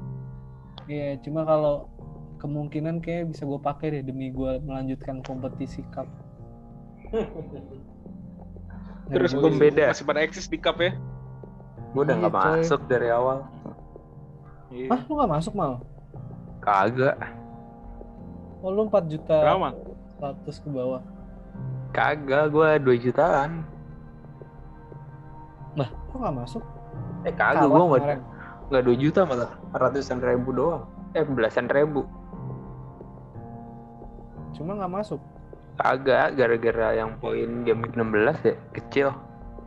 iya 0.90 1.08
cuma 1.22 1.46
kalau 1.46 1.86
kemungkinan 2.42 2.98
kayak 2.98 3.30
bisa 3.30 3.46
gue 3.46 3.60
pakai 3.62 3.86
deh 3.94 4.02
demi 4.02 4.34
gue 4.34 4.58
melanjutkan 4.66 5.22
kompetisi 5.22 5.86
cup 5.94 6.10
Terus 9.12 9.32
Ngeri 9.36 9.42
Bom 9.42 9.54
banget. 9.56 9.62
beda. 9.76 9.84
Masih 9.92 10.06
pada 10.08 10.20
eksis 10.24 10.46
di 10.48 10.56
cup 10.56 10.80
ya? 10.80 10.92
Gua 11.92 12.02
udah 12.08 12.16
nggak 12.16 12.32
coy. 12.32 12.44
masuk 12.58 12.80
dari 12.88 13.08
awal. 13.12 13.38
Iya. 14.74 14.88
Hah, 14.90 15.00
lu 15.06 15.12
gak 15.14 15.30
masuk 15.30 15.52
mal? 15.54 15.72
Kagak. 16.58 17.16
Oh 18.64 18.72
lu 18.72 18.88
4 18.88 19.12
juta 19.12 19.36
Berapa? 19.44 19.70
100 20.18 20.64
ke 20.64 20.68
bawah 20.72 21.02
Kagak, 21.94 22.44
gua 22.50 22.80
2 22.80 22.96
jutaan. 22.98 23.62
Lah, 25.78 25.88
kok 26.10 26.16
gak 26.18 26.34
masuk? 26.34 26.64
Eh 27.22 27.30
kagak, 27.30 27.68
Kalah 27.68 27.68
gua 27.70 28.16
nggak 28.72 28.82
2 28.88 28.96
juta 28.96 29.20
malah 29.28 29.52
ratusan 29.76 30.18
ribu 30.24 30.50
doang. 30.50 30.88
Eh 31.12 31.22
belasan 31.22 31.68
ribu. 31.68 32.08
Cuma 34.56 34.74
gak 34.74 34.90
masuk 34.90 35.20
Kagak, 35.74 36.38
gara-gara 36.38 36.94
yang 36.94 37.18
poin 37.18 37.66
game 37.66 37.82
week 37.82 37.94
16 37.98 38.46
ya 38.46 38.54
kecil. 38.78 39.08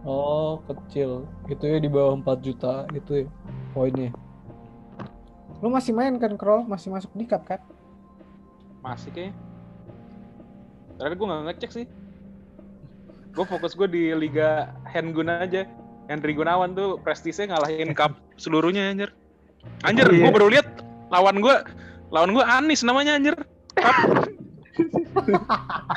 Oh, 0.07 0.63
kecil. 0.63 1.27
Itu 1.51 1.67
ya 1.67 1.83
di 1.83 1.91
bawah 1.91 2.15
4 2.15 2.39
juta 2.39 2.87
itu 2.95 3.23
ya 3.23 3.25
poinnya. 3.75 4.15
Lu 5.59 5.67
masih 5.67 5.91
main 5.91 6.15
kan, 6.15 6.37
Kroll? 6.39 6.63
Masih 6.63 6.93
masuk 6.93 7.11
di 7.17 7.27
cup 7.27 7.43
kan? 7.43 7.59
Masih 8.79 9.11
kayaknya. 9.11 9.35
Terakhir 10.95 11.15
gue 11.17 11.27
nggak 11.27 11.43
ngecek 11.51 11.71
sih. 11.73 11.85
Gue 13.35 13.45
fokus 13.45 13.75
gue 13.75 13.89
di 13.89 14.15
Liga 14.15 14.71
Handgun 14.87 15.27
aja. 15.29 15.67
Henry 16.07 16.31
Gunawan 16.31 16.71
tuh 16.71 17.03
prestisnya 17.03 17.51
ngalahin 17.51 17.91
cup 17.91 18.15
seluruhnya 18.39 18.95
anjir. 18.95 19.11
Anjir, 19.83 20.07
Iya. 20.07 20.23
gue 20.23 20.31
baru 20.31 20.47
lihat 20.47 20.67
lawan 21.11 21.43
gue 21.43 21.55
lawan 22.15 22.31
gue 22.31 22.43
Anis 22.47 22.87
namanya 22.87 23.19
anjir. 23.19 23.35
Cup. 23.75 24.26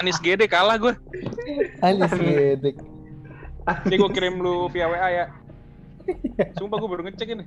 Anis 0.01 0.19
Gede 0.21 0.47
kalah 0.49 0.77
gue. 0.81 0.95
Anis 1.85 2.13
gedek. 2.17 2.77
Ini 3.87 3.95
gue 4.01 4.11
kirim 4.11 4.41
lu 4.41 4.67
via 4.73 4.89
WA 4.89 5.09
ya. 5.13 5.27
Sumpah 6.57 6.81
gue 6.81 6.89
baru 6.89 7.03
ngecek 7.07 7.29
ini. 7.37 7.45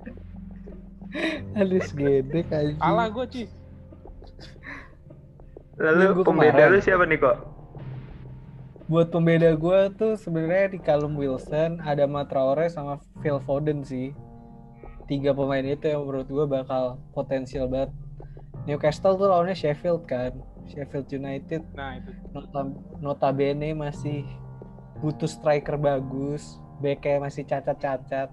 Anis 1.57 1.89
gedek 1.93 2.47
aja. 2.53 2.73
Kalah 2.77 3.07
gue 3.09 3.25
Ci. 3.29 3.43
Lalu 5.81 6.01
Minggu 6.13 6.21
pembeda 6.21 6.53
kemarin. 6.53 6.73
lu 6.77 6.79
siapa 6.85 7.03
nih 7.09 7.17
kok? 7.17 7.37
Buat 8.85 9.09
pembeda 9.09 9.57
gue 9.57 9.79
tuh 9.97 10.13
sebenarnya 10.19 10.77
di 10.77 10.79
Callum 10.79 11.17
Wilson, 11.17 11.81
ada 11.81 12.05
Traore 12.29 12.69
sama 12.69 13.01
Phil 13.25 13.41
Foden 13.41 13.81
sih. 13.81 14.13
Tiga 15.09 15.33
pemain 15.33 15.65
itu 15.65 15.89
yang 15.89 16.05
menurut 16.05 16.29
gue 16.29 16.45
bakal 16.45 17.01
potensial 17.17 17.65
banget. 17.65 17.89
Newcastle 18.69 19.17
tuh 19.17 19.27
lawannya 19.27 19.57
Sheffield 19.57 20.05
kan. 20.05 20.37
Sheffield 20.69 21.09
United 21.11 21.61
Nah 21.75 21.99
itu. 21.99 22.11
nota, 22.31 22.61
notabene 23.03 23.75
masih 23.75 24.23
butuh 25.03 25.27
striker 25.27 25.75
bagus, 25.75 26.59
backnya 26.79 27.27
masih 27.27 27.43
cacat-cacat. 27.43 28.31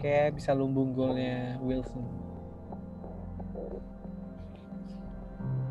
Kayak 0.00 0.40
bisa 0.40 0.56
lumbung 0.56 0.96
golnya 0.96 1.60
Wilson. 1.60 2.02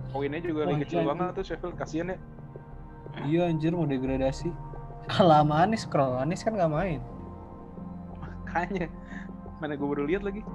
Poinnya 0.10 0.42
juga 0.42 0.66
Wah, 0.66 0.74
lagi 0.74 0.86
kecil 0.86 1.06
banget 1.06 1.34
tuh 1.38 1.46
Sheffield. 1.46 1.76
Kasian 1.78 2.14
ya. 2.14 2.18
Iya 3.26 3.42
anjir 3.50 3.74
mau 3.74 3.86
degradasi. 3.86 4.50
Kalah 5.10 5.42
sama 5.42 5.66
Anis, 5.66 5.84
Kroll. 5.90 6.14
Anis 6.18 6.46
kan 6.46 6.54
gak 6.54 6.70
main. 6.70 7.02
Makanya. 8.22 8.88
Mana 9.58 9.74
gue 9.74 9.88
baru 9.90 10.06
lihat 10.06 10.22
lagi. 10.22 10.46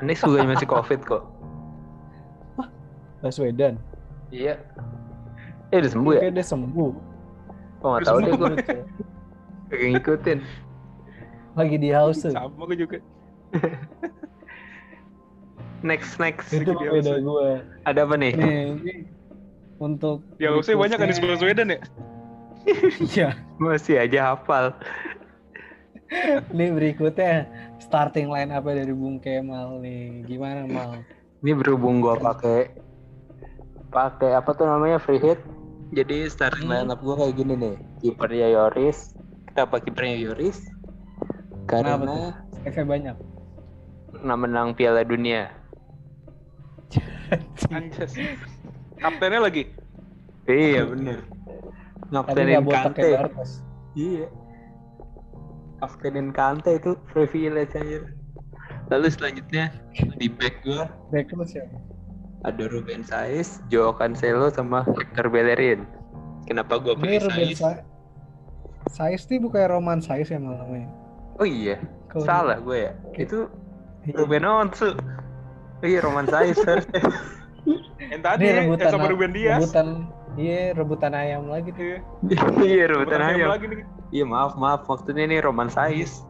Anis 0.00 0.24
juga 0.24 0.44
masih 0.48 0.68
covid 0.68 1.00
kok. 1.04 1.24
Baswedan. 3.20 3.76
Iya. 4.30 4.54
Eh 5.70 5.78
udah 5.82 5.90
sembuh 5.90 6.12
ya? 6.14 6.20
Kayak 6.26 6.34
dia 6.38 6.46
sembuh. 6.46 6.90
Oh 7.80 7.88
nggak 7.94 8.02
tahu 8.06 8.18
deh 8.22 8.32
gua. 8.34 8.50
Kagak 9.70 9.88
ngikutin. 9.94 10.38
Lagi 11.54 11.76
di 11.78 11.90
house. 11.90 12.26
Sama 12.26 12.62
gue 12.70 12.78
juga. 12.86 12.98
Next 15.86 16.20
next. 16.20 16.52
Itu 16.52 16.76
beda 16.76 17.18
house. 17.18 17.24
gue. 17.24 17.48
Ada 17.88 18.00
apa 18.04 18.14
nih? 18.20 18.32
Nih, 18.36 18.60
ini 18.76 18.94
untuk 19.80 20.20
Di 20.36 20.44
house 20.44 20.68
banyak 20.68 20.98
kan 21.00 21.08
di 21.08 21.16
sebelah 21.16 21.38
Sweden 21.40 21.74
ya? 21.74 21.80
Iya. 23.16 23.28
Masih 23.56 23.96
aja 23.96 24.34
hafal. 24.36 24.76
Nih 26.52 26.68
berikutnya 26.74 27.48
starting 27.80 28.28
line 28.28 28.52
apa 28.52 28.76
dari 28.76 28.92
Bung 28.92 29.16
Kemal 29.22 29.80
nih. 29.80 30.26
Gimana 30.28 30.68
Mal? 30.68 31.00
Ini 31.40 31.56
berhubung 31.56 32.04
gua 32.04 32.20
pakai 32.20 32.68
pakai 33.90 34.38
apa 34.38 34.50
tuh 34.54 34.66
namanya 34.66 35.02
free 35.02 35.18
hit. 35.18 35.38
Jadi 35.90 36.30
starting 36.30 36.70
Hmm. 36.70 36.86
lineup 36.86 37.02
gua 37.02 37.18
kayak 37.18 37.34
gini 37.34 37.54
nih. 37.58 37.74
Kipernya 38.00 38.48
Yoris. 38.54 39.14
Kenapa 39.50 39.82
kipernya 39.82 40.16
Yoris? 40.16 40.62
Karena 41.66 42.38
Efek 42.62 42.86
banyak. 42.86 43.18
pernah 44.10 44.36
menang 44.36 44.74
Piala 44.74 45.02
Dunia. 45.02 45.48
Anjas. 47.70 48.14
Kaptennya 48.98 49.40
lagi. 49.42 49.70
Iya 50.50 50.82
bener. 50.86 51.24
Ngaptenin 52.10 52.58
nggak 52.58 52.66
botak 52.66 52.94
Kante. 52.98 53.10
Iya. 53.94 54.26
Kaptenin 55.78 56.28
Kante 56.34 56.70
itu 56.78 56.98
privilege 57.10 57.74
aja. 57.78 58.02
Lalu 58.90 59.08
selanjutnya 59.14 59.70
di 60.18 60.26
back 60.26 60.66
gua 60.66 60.90
Back 61.14 61.30
lu 61.34 61.46
siapa? 61.46 61.89
Ada 62.40 62.64
Ruben 62.66 63.02
Saiz, 63.02 63.60
Joao 63.68 63.92
Cancelo 63.92 64.48
sama 64.48 64.82
Hector 64.88 65.28
Bellerin. 65.28 65.84
Kenapa 66.44 66.76
gua 66.76 66.94
Ini 66.94 67.00
pilih 67.00 67.20
Ruben 67.22 67.48
Saiz? 67.48 67.58
Sa 67.58 67.70
Saiz 68.90 69.22
nih 69.24 69.38
bukan 69.38 69.62
Roman 69.70 70.00
Saiz 70.00 70.26
ya 70.26 70.36
namanya. 70.36 70.88
Oh 71.36 71.44
iya, 71.44 71.76
Kalau- 72.06 72.24
salah 72.24 72.58
gue 72.58 72.78
ya. 72.80 72.92
Oke. 73.04 73.20
Itu 73.22 73.38
Iya. 74.00 74.16
Ruben 74.16 74.42
Onsu. 74.42 74.96
Oh 75.76 75.86
iya, 75.86 76.00
Roman 76.00 76.24
Saiz 76.24 76.56
harusnya. 76.58 77.00
Yang 78.10 78.22
tadi 78.24 78.42
Ini 78.42 78.48
ya, 78.48 78.56
rebutan 78.58 78.86
sama 78.88 79.06
Ruben 79.06 79.30
Dias. 79.30 79.60
rebutan 79.60 79.86
iya 80.34 80.72
rebutan 80.72 81.12
ayam 81.12 81.44
lagi 81.46 81.70
tuh. 81.70 81.84
Iya. 81.84 82.40
iya, 82.58 82.84
Rebutan 82.88 82.88
rebutan 82.88 83.20
ayam 83.22 83.36
aja. 83.38 83.52
lagi 83.52 83.64
nih. 83.66 83.78
Iya, 84.10 84.24
maaf, 84.26 84.52
maaf. 84.56 84.80
Maksudnya 84.86 85.22
ini 85.22 85.36
Roman 85.38 85.68
Saiz. 85.68 86.24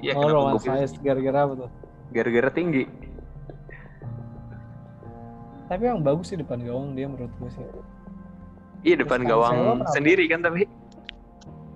Iya, 0.00 0.16
oh 0.16 0.26
Roman? 0.26 0.56
Saiz 0.56 0.96
gara-gara 0.98 1.44
apa 1.44 1.54
tuh? 1.58 1.70
Gara-gara 2.10 2.48
tinggi. 2.48 2.88
Tapi 5.66 5.82
yang 5.82 6.00
bagus 6.00 6.30
sih 6.30 6.38
depan 6.38 6.62
gawang 6.62 6.94
dia 6.94 7.06
menurut 7.06 7.30
gue 7.36 7.50
sih. 7.50 7.64
Iya, 8.84 9.02
depan 9.02 9.20
Terus 9.20 9.30
gawang 9.30 9.56
sendiri 9.90 10.24
kan 10.26 10.40
tapi. 10.40 10.70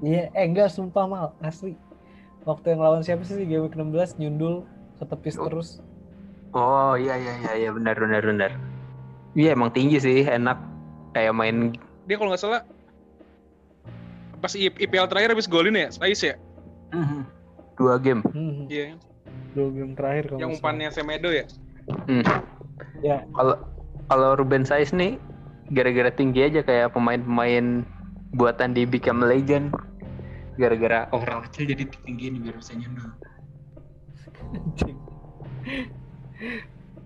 Iya, 0.00 0.30
eh 0.30 0.44
enggak 0.46 0.70
sumpah 0.70 1.04
mal 1.04 1.26
asli. 1.40 1.74
Waktu 2.42 2.72
yang 2.72 2.80
lawan 2.80 3.02
siapa 3.02 3.20
sih 3.20 3.42
game 3.42 3.66
week 3.66 3.74
16 3.74 4.16
nyundul 4.16 4.64
ke 4.96 5.04
tepis 5.04 5.36
Oh. 5.36 5.44
terus. 5.46 5.68
Oh 6.50 6.94
iya 6.94 7.14
iya 7.14 7.34
iya 7.38 7.52
iya 7.58 7.70
benar 7.70 7.94
benar 7.94 8.22
benar. 8.22 8.50
Iya 9.34 9.54
emang 9.54 9.70
tinggi 9.70 9.98
sih 9.98 10.24
enak 10.24 10.58
kayak 11.10 11.30
main 11.30 11.74
Dia 12.04 12.16
kalau 12.16 12.30
nggak 12.30 12.42
salah 12.42 12.62
pas 14.40 14.56
IPL 14.56 15.04
terakhir 15.06 15.36
habis 15.36 15.44
golin 15.44 15.76
ya, 15.76 15.92
Saiz 15.92 16.24
ya? 16.24 16.34
dua 17.76 18.00
game. 18.00 18.24
Hmm, 18.26 18.64
Iya. 18.66 18.96
dua 19.52 19.68
game 19.68 19.92
terakhir 19.92 20.32
kalau 20.32 20.40
Yang 20.40 20.50
umpannya 20.56 20.88
Semedo 20.90 21.28
ya? 21.28 21.44
Hmm. 22.08 22.24
Ya, 23.04 23.22
Kalau 23.30 23.60
kalau 24.10 24.34
Ruben 24.34 24.66
Saiz 24.66 24.90
nih 24.90 25.22
gara-gara 25.70 26.10
tinggi 26.10 26.42
aja 26.42 26.66
kayak 26.66 26.98
pemain-pemain 26.98 27.86
buatan 28.34 28.74
di 28.74 28.82
Become 28.82 29.22
Legend. 29.22 29.70
Gara-gara 30.58 31.06
orang 31.14 31.46
kecil 31.46 31.70
jadi 31.70 31.86
tinggi 32.02 32.34
nih 32.34 32.50
biar 32.50 32.58
bisa 32.58 32.74
nyundul. 32.74 33.06
anjing. 34.50 34.98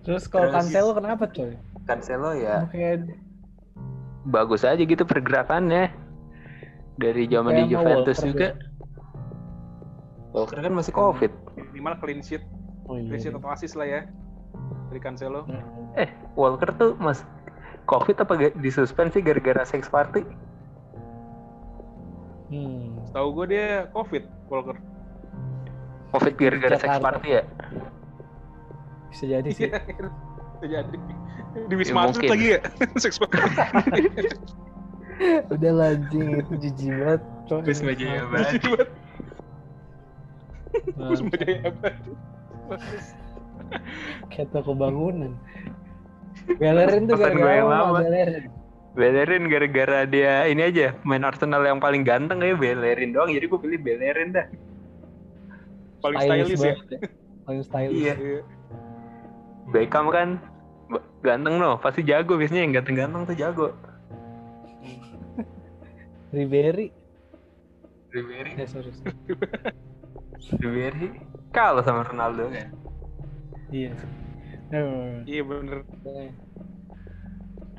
Terus 0.01 0.25
kalau 0.25 0.49
Cancelo 0.49 0.97
kenapa 0.97 1.29
coy? 1.29 1.53
Cancelo 1.85 2.33
ya 2.33 2.65
Kayak 2.73 3.13
bagus 4.25 4.65
aja 4.65 4.81
gitu 4.81 5.05
pergerakannya. 5.05 5.93
Dari 6.97 7.29
zaman 7.29 7.53
Kayak 7.53 7.61
di 7.61 7.63
Juventus 7.69 8.17
Walker 8.17 8.29
juga. 8.33 8.47
Walker 10.33 10.57
kan 10.57 10.73
masih 10.73 10.93
Covid. 10.95 11.31
Minimal 11.69 11.93
clean 12.01 12.19
sheet, 12.25 12.43
oh, 12.89 12.97
clean 12.97 13.21
sheet 13.21 13.35
iya. 13.35 13.39
atau 13.39 13.49
assist 13.53 13.75
lah 13.77 13.85
ya. 13.85 14.01
Dari 14.95 15.03
Cancelo. 15.03 15.43
Eh, 15.99 16.07
Walker 16.39 16.71
tuh 16.71 16.95
mas 16.95 17.19
Covid 17.83 18.15
apa 18.15 18.31
sih 19.11 19.19
gara-gara 19.19 19.67
sex 19.67 19.91
party? 19.91 20.23
Hmm. 22.47 22.95
Tahu 23.11 23.27
gue 23.35 23.45
dia 23.51 23.91
COVID, 23.91 24.23
Walker. 24.47 24.79
Covid 26.15 26.33
gara-gara 26.39 26.79
sex 26.79 26.95
party 26.95 27.27
ya? 27.27 27.43
Bisa 29.11 29.23
jadi 29.27 29.49
sih. 29.51 29.67
Iya, 29.67 29.83
Bisa 30.55 30.65
jadi. 30.79 30.97
Di 31.67 31.75
Wisma 31.75 31.99
Ya, 31.99 32.03
Atlet 32.07 32.15
mungkin. 32.15 32.31
lagi 32.31 32.47
ya? 32.47 32.59
Seks 33.03 33.19
banget. 33.21 33.51
Udah 35.51 35.71
lah 35.75 35.91
anjing 35.91 36.39
itu 36.39 36.53
jijik 36.55 36.87
banget. 36.95 37.21
Wisma 37.67 37.91
Jaya 37.91 38.23
Nah, 38.23 38.27
banget. 38.31 38.87
nah, 40.95 41.07
Wisma 41.11 41.35
Jaya 41.35 41.67
banget. 41.75 41.99
Kayak 44.31 44.49
toko 44.51 44.71
bangunan. 44.73 45.33
Bellerin 46.59 47.09
tuh 47.09 47.15
gue 47.17 47.25
gara-gara 47.25 47.63
lama. 47.63 47.99
Bellerin. 48.03 48.43
Bellerin 48.95 49.43
gara-gara 49.51 49.99
dia 50.07 50.47
ini 50.47 50.61
aja 50.63 50.95
main 51.03 51.23
Arsenal 51.23 51.63
yang 51.67 51.83
paling 51.83 52.07
ganteng 52.07 52.39
kayak 52.39 52.59
Bellerin 52.59 53.11
doang 53.11 53.31
jadi 53.31 53.45
gue 53.45 53.59
pilih 53.59 53.79
Bellerin 53.81 54.29
dah. 54.31 54.47
Paling 55.99 56.19
stylish 56.21 56.53
ya. 56.53 56.73
banget 56.75 56.87
ya. 56.87 56.99
Paling 57.43 57.63
stylish. 57.65 57.97
Iya. 57.97 58.13
Iya. 58.15 58.41
Beckham 59.73 60.07
kan 60.13 60.37
ganteng 61.25 61.57
loh 61.57 61.81
pasti 61.81 62.05
jago 62.05 62.37
biasanya 62.37 62.61
yang 62.61 62.73
ganteng-ganteng 62.77 63.25
tuh 63.25 63.35
jago. 63.35 63.67
Ribery. 66.29 66.91
Ribery, 68.11 68.51
Eh, 68.59 68.67
sorry. 68.67 68.91
sorry. 68.91 69.15
Ribery 70.59 71.09
kalah 71.49 71.83
sama 71.83 72.03
Ronaldo 72.03 72.51
kan. 72.51 72.67
Iya. 73.73 73.91
Eh, 74.73 75.25
Iya 75.25 75.41
bener. 75.45 75.79
eh, 76.05 76.29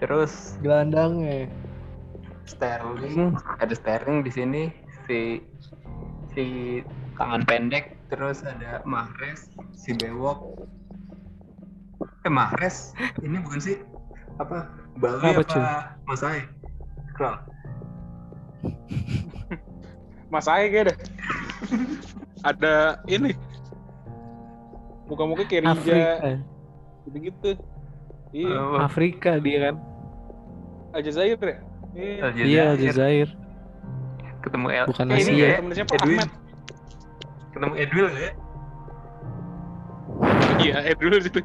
Terus? 0.03 0.59
Gelandang 0.61 1.23
ya. 1.25 1.47
Sterling 2.47 3.35
ada 3.59 3.75
Sterling 3.75 4.23
di 4.23 4.31
sini 4.31 4.63
si 5.11 5.43
si 6.31 6.45
tangan 7.19 7.43
pendek 7.43 7.99
terus 8.07 8.47
ada 8.47 8.87
Mahrez 8.87 9.51
si 9.75 9.91
Bewok. 9.99 10.63
Eh 12.23 12.31
Mahrez? 12.31 12.95
Ini 13.19 13.43
bukan 13.43 13.59
sih? 13.59 13.83
Apa? 14.39 14.71
Bali 14.97 15.27
Apa, 15.27 15.43
apa, 15.43 15.67
Kral 17.19 17.37
Mas 20.31 20.47
Ae 20.47 20.69
kayak 20.71 20.93
dah. 20.93 20.99
Ada 22.47 22.75
ini. 23.11 23.35
Muka-muka 25.07 25.43
kayak 25.45 25.63
Rija 25.65 25.73
Afrika. 25.73 26.07
gitu-gitu. 27.07 27.51
Iya? 28.35 28.59
Afrika 28.83 29.31
dia 29.39 29.59
kan. 29.65 29.75
Aljazair 30.93 31.39
ya? 31.39 31.57
Iya. 31.95 32.23
Aljazair. 32.25 32.47
Iya, 32.47 32.63
Aljazair. 32.73 33.29
ketemu 34.39 34.67
El 34.71 34.87
Bukan 34.87 35.07
Eh, 35.09 35.15
ini 35.17 35.23
Asia. 35.27 35.43
ya, 35.43 35.57
temen 35.59 35.73
siapa? 35.73 35.93
Edwin 35.93 36.15
Ahmed. 36.17 36.31
ketemu 37.51 37.75
Edwin 37.77 38.05
ya 38.15 38.31
Iya, 40.57 40.77
dulu 40.95 41.17
situ. 41.19 41.41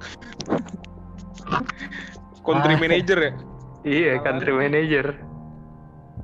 Country 2.42 2.74
Ah. 2.74 2.80
manager 2.80 3.18
ya? 3.20 3.32
iya 3.82 4.12
country 4.22 4.52
manager 4.52 5.18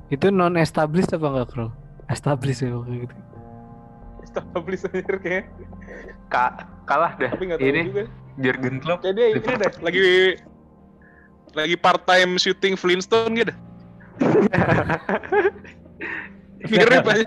Itu 0.08 0.30
non 0.30 0.54
established 0.56 1.10
apa 1.10 1.26
enggak, 1.26 1.48
Bro? 1.52 1.66
Established 2.06 2.62
ya 2.62 2.72
gitu. 2.80 3.14
Established 4.22 4.84
manager 4.88 5.16
kayak. 5.20 5.44
Ka 6.28 6.44
kalah 6.84 7.16
dah 7.16 7.32
Tapi 7.32 7.42
nggak 7.52 7.60
tahu 7.60 7.68
ini 7.68 7.80
juga. 7.88 8.04
Jurgen 8.38 8.76
Klopp 8.78 9.02
dia 9.02 9.26
ini 9.34 9.42
dah, 9.42 9.72
lagi 9.82 10.00
lagi 11.56 11.76
part 11.80 12.02
time 12.06 12.38
shooting 12.38 12.78
Flintstone 12.78 13.34
gitu. 13.34 13.54
Mirip 16.70 17.06
aja. 17.06 17.24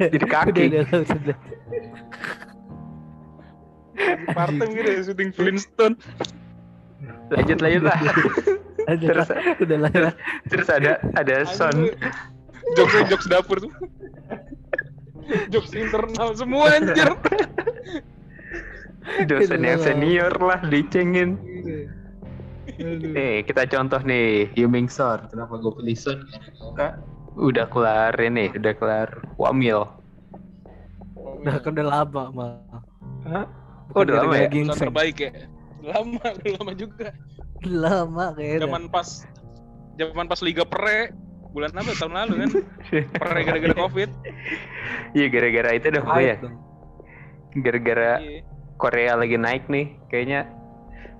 jadi 0.00 0.26
kaki. 0.28 0.64
Lagi 3.96 4.26
part 4.36 4.54
time 4.56 4.72
gitu 4.76 4.90
ya, 4.90 5.00
shooting 5.04 5.30
Flintstone. 5.32 5.96
lanjut 7.32 7.58
lanjut 7.64 7.82
lah 7.82 7.98
Ada 8.86 9.04
terus 9.08 9.26
lah, 9.26 9.38
udah 9.58 9.78
lah. 9.78 9.92
lah. 9.94 10.14
terus 10.46 10.68
ada 10.68 10.92
ada 11.16 11.34
Son 11.48 11.90
Jokes 12.78 12.94
jokes 13.10 13.26
dapur 13.26 13.58
tuh. 13.58 13.72
Jokes 15.50 15.72
internal 15.74 16.34
semua 16.34 16.76
anjir. 16.78 17.10
dosen 19.28 19.66
yang 19.66 19.82
senior 19.82 20.30
lah 20.38 20.62
dicengin 20.70 21.34
nih 23.12 23.42
kita 23.42 23.66
contoh 23.66 23.98
nih 24.06 24.46
Yuming 24.54 24.86
Son 24.86 25.26
kenapa 25.26 25.58
gue 25.58 25.72
pilih 25.74 25.98
Son 25.98 26.18
karena 26.78 27.02
udah 27.34 27.66
kelar 27.66 28.14
ini 28.22 28.48
udah 28.54 28.74
kelar 28.78 29.08
wamil 29.36 29.90
Udah 31.42 31.58
kan 31.58 31.74
udah 31.74 31.86
lama? 31.90 32.22
Bukan 32.30 33.46
Oh, 33.92 34.00
udah 34.06 34.14
lama 34.24 34.34
ya? 34.38 34.48
Gingseng. 34.48 34.88
terbaik 34.88 35.16
ya. 35.20 35.30
Lama, 35.82 36.22
udah 36.22 36.50
lama 36.62 36.72
juga. 36.78 37.08
Lama 37.66 38.24
kayaknya. 38.38 38.60
Zaman 38.64 38.82
pas 38.88 39.08
zaman 39.98 40.24
pas 40.30 40.40
Liga 40.40 40.64
Pre 40.64 41.10
bulan 41.52 41.70
apa 41.76 41.92
tahun 41.94 42.12
lalu 42.16 42.32
kan? 42.40 42.50
Pre 43.20 43.40
gara-gara 43.44 43.74
Covid. 43.76 44.10
Iya 45.12 45.26
gara-gara 45.28 45.70
itu 45.76 45.86
dah 45.92 46.02
pokoknya. 46.02 46.36
Hype 46.36 46.44
dong. 46.44 46.56
Gara-gara 47.60 48.12
Iya. 48.18 48.40
Korea 48.80 49.12
lagi 49.14 49.36
naik 49.38 49.70
nih, 49.70 49.94
kayaknya 50.10 50.48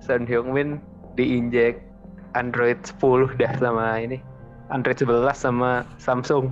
Son 0.03 0.27
Heung-min 0.27 0.83
diinjek 1.15 1.79
Android 2.35 2.75
10 2.83 3.39
dah 3.39 3.53
sama 3.55 4.01
ini. 4.03 4.19
Android 4.67 4.97
11 4.99 5.31
sama 5.37 5.87
Samsung. 5.95 6.51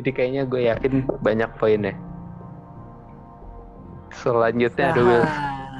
Jadi 0.00 0.10
kayaknya 0.10 0.42
gue 0.48 0.66
yakin 0.66 1.04
banyak 1.22 1.50
poinnya. 1.60 1.94
Selanjutnya 4.10 4.90
ada 4.90 5.02
Will, 5.04 5.26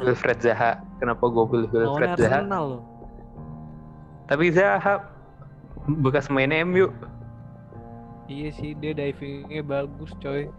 Wilfred 0.05 0.39
Zaha. 0.39 0.79
Kenapa 1.01 1.25
gue 1.27 1.45
pilih 1.49 1.69
Wilfred 1.73 2.15
Zaha? 2.21 2.39
Tapi 4.29 4.45
Zaha 4.53 4.95
bekas 5.89 6.29
main 6.29 6.53
MU. 6.69 6.93
Iya 8.29 8.49
sih 8.53 8.71
dia 8.75 8.93
divingnya 8.93 9.63
bagus 9.63 10.13
coy. 10.19 10.53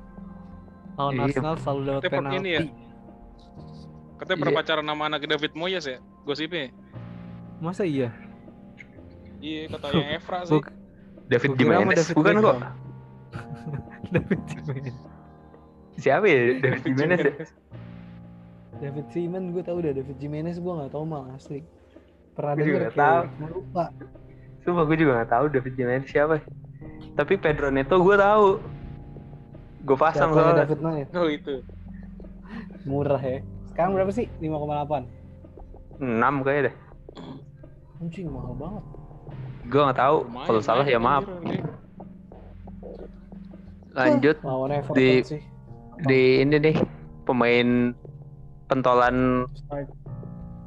Lawan 0.95 1.13
Iya. 1.15 1.23
Arsenal 1.23 1.55
selalu 1.55 1.81
dapat 1.87 2.09
penalti. 2.11 2.35
ini 2.35 2.49
ya, 2.49 2.61
Katanya 4.17 4.35
Iya. 4.35 4.41
pernah 4.41 4.57
pacaran 4.57 4.85
sama 4.85 5.03
anak 5.05 5.21
David 5.23 5.53
Moyes 5.53 5.85
ya? 5.85 5.97
Gosipnya. 6.21 6.73
Masa 7.59 7.83
iya? 7.83 8.09
Iya, 9.39 9.69
katanya 9.69 10.03
Evra 10.11 10.39
sih. 10.43 10.51
Buk- 10.51 10.75
David 11.25 11.51
Jimenez 11.55 11.97
David 12.03 12.15
bukan 12.15 12.35
kok. 12.41 12.57
David 14.13 14.39
Seaman. 14.43 14.83
Siapa 15.95 16.25
ya 16.25 16.39
David 16.57 16.81
Jimenez 16.83 17.19
ya? 17.21 17.33
David 18.79 19.05
Seaman 19.09 19.43
gue 19.51 19.61
tau 19.61 19.77
udah 19.77 19.91
David 19.93 20.17
Jimenez 20.17 20.57
gue 20.57 20.73
nggak 20.73 20.89
tahu 20.89 21.03
mal 21.05 21.29
asli. 21.31 21.61
Pernah 22.33 22.53
Gua 22.55 22.63
juga 22.65 22.71
denger 22.73 22.81
nggak 22.81 22.95
kayak 22.97 23.13
tahu. 23.21 23.23
cuma 23.29 23.47
lupa. 23.49 23.85
Sumpah 24.59 24.83
gue 24.83 24.97
juga 24.97 25.11
gak 25.17 25.29
tahu 25.29 25.45
David 25.49 25.73
Jimenez 25.75 26.07
siapa. 26.07 26.35
Tapi 27.19 27.35
Pedro 27.35 27.67
Neto 27.67 27.99
gue 27.99 28.15
tahu. 28.15 28.47
Gue 29.83 29.97
pasang 29.99 30.31
soalnya. 30.31 30.63
David 30.63 30.79
Noyes 30.79 31.09
Oh 31.11 31.27
itu. 31.27 31.59
murah 32.87 33.19
ya. 33.19 33.43
Sekarang 33.67 33.91
berapa 33.91 34.07
sih? 34.07 34.31
5,8. 34.39 35.03
6 35.99 36.47
kayaknya 36.47 36.71
deh. 36.71 36.75
Anjing 37.99 38.31
mahal 38.31 38.55
banget. 38.55 38.83
Gue 39.67 39.81
gak 39.83 39.99
tahu. 39.99 40.17
Kalau 40.31 40.61
salah 40.63 40.87
ya 40.87 40.95
maaf. 40.95 41.27
Lanjut 43.91 44.39
Di- 44.95 45.25
di 46.07 46.21
ini 46.39 46.55
nih 46.55 46.77
pemain 47.27 47.91
pentolan 48.71 49.43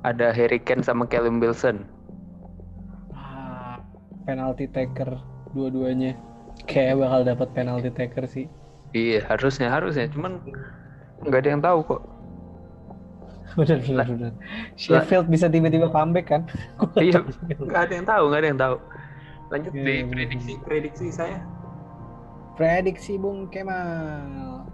ada 0.05 0.29
Harry 0.37 0.61
Kane 0.61 0.85
sama 0.85 1.09
Callum 1.09 1.41
Wilson. 1.41 1.89
Ah, 3.17 3.81
penalti 4.29 4.69
taker 4.69 5.17
dua-duanya. 5.57 6.13
Kayak 6.71 6.95
bakal 7.03 7.21
dapat 7.27 7.49
penalti 7.57 7.91
taker 7.91 8.25
sih. 8.35 8.47
Iya 8.93 9.19
harusnya 9.31 9.67
harusnya. 9.75 10.05
Cuman 10.15 10.33
nggak 11.27 11.41
ada 11.41 11.49
yang 11.53 11.63
tahu 11.65 11.79
kok. 11.89 12.01
Bener 13.57 13.79
bener 13.85 14.07
bener. 14.09 14.33
Sheffield 14.81 15.29
bisa 15.29 15.47
tiba-tiba 15.53 15.93
comeback 15.93 16.27
kan? 16.33 16.43
Iya 17.01 17.19
nggak 17.69 17.83
ada 17.89 17.93
yang 17.99 18.07
tahu 18.09 18.23
nggak 18.29 18.41
ada 18.41 18.49
yang 18.49 18.61
tahu. 18.61 18.77
Lanjut 19.53 19.75
Iya, 19.77 19.85
di 19.85 19.93
iya, 19.93 20.05
prediksi 20.09 20.53
prediksi 20.65 21.07
saya. 21.13 21.39
Prediksi 22.57 23.17
Bung 23.21 23.49
Kemal. 23.53 24.65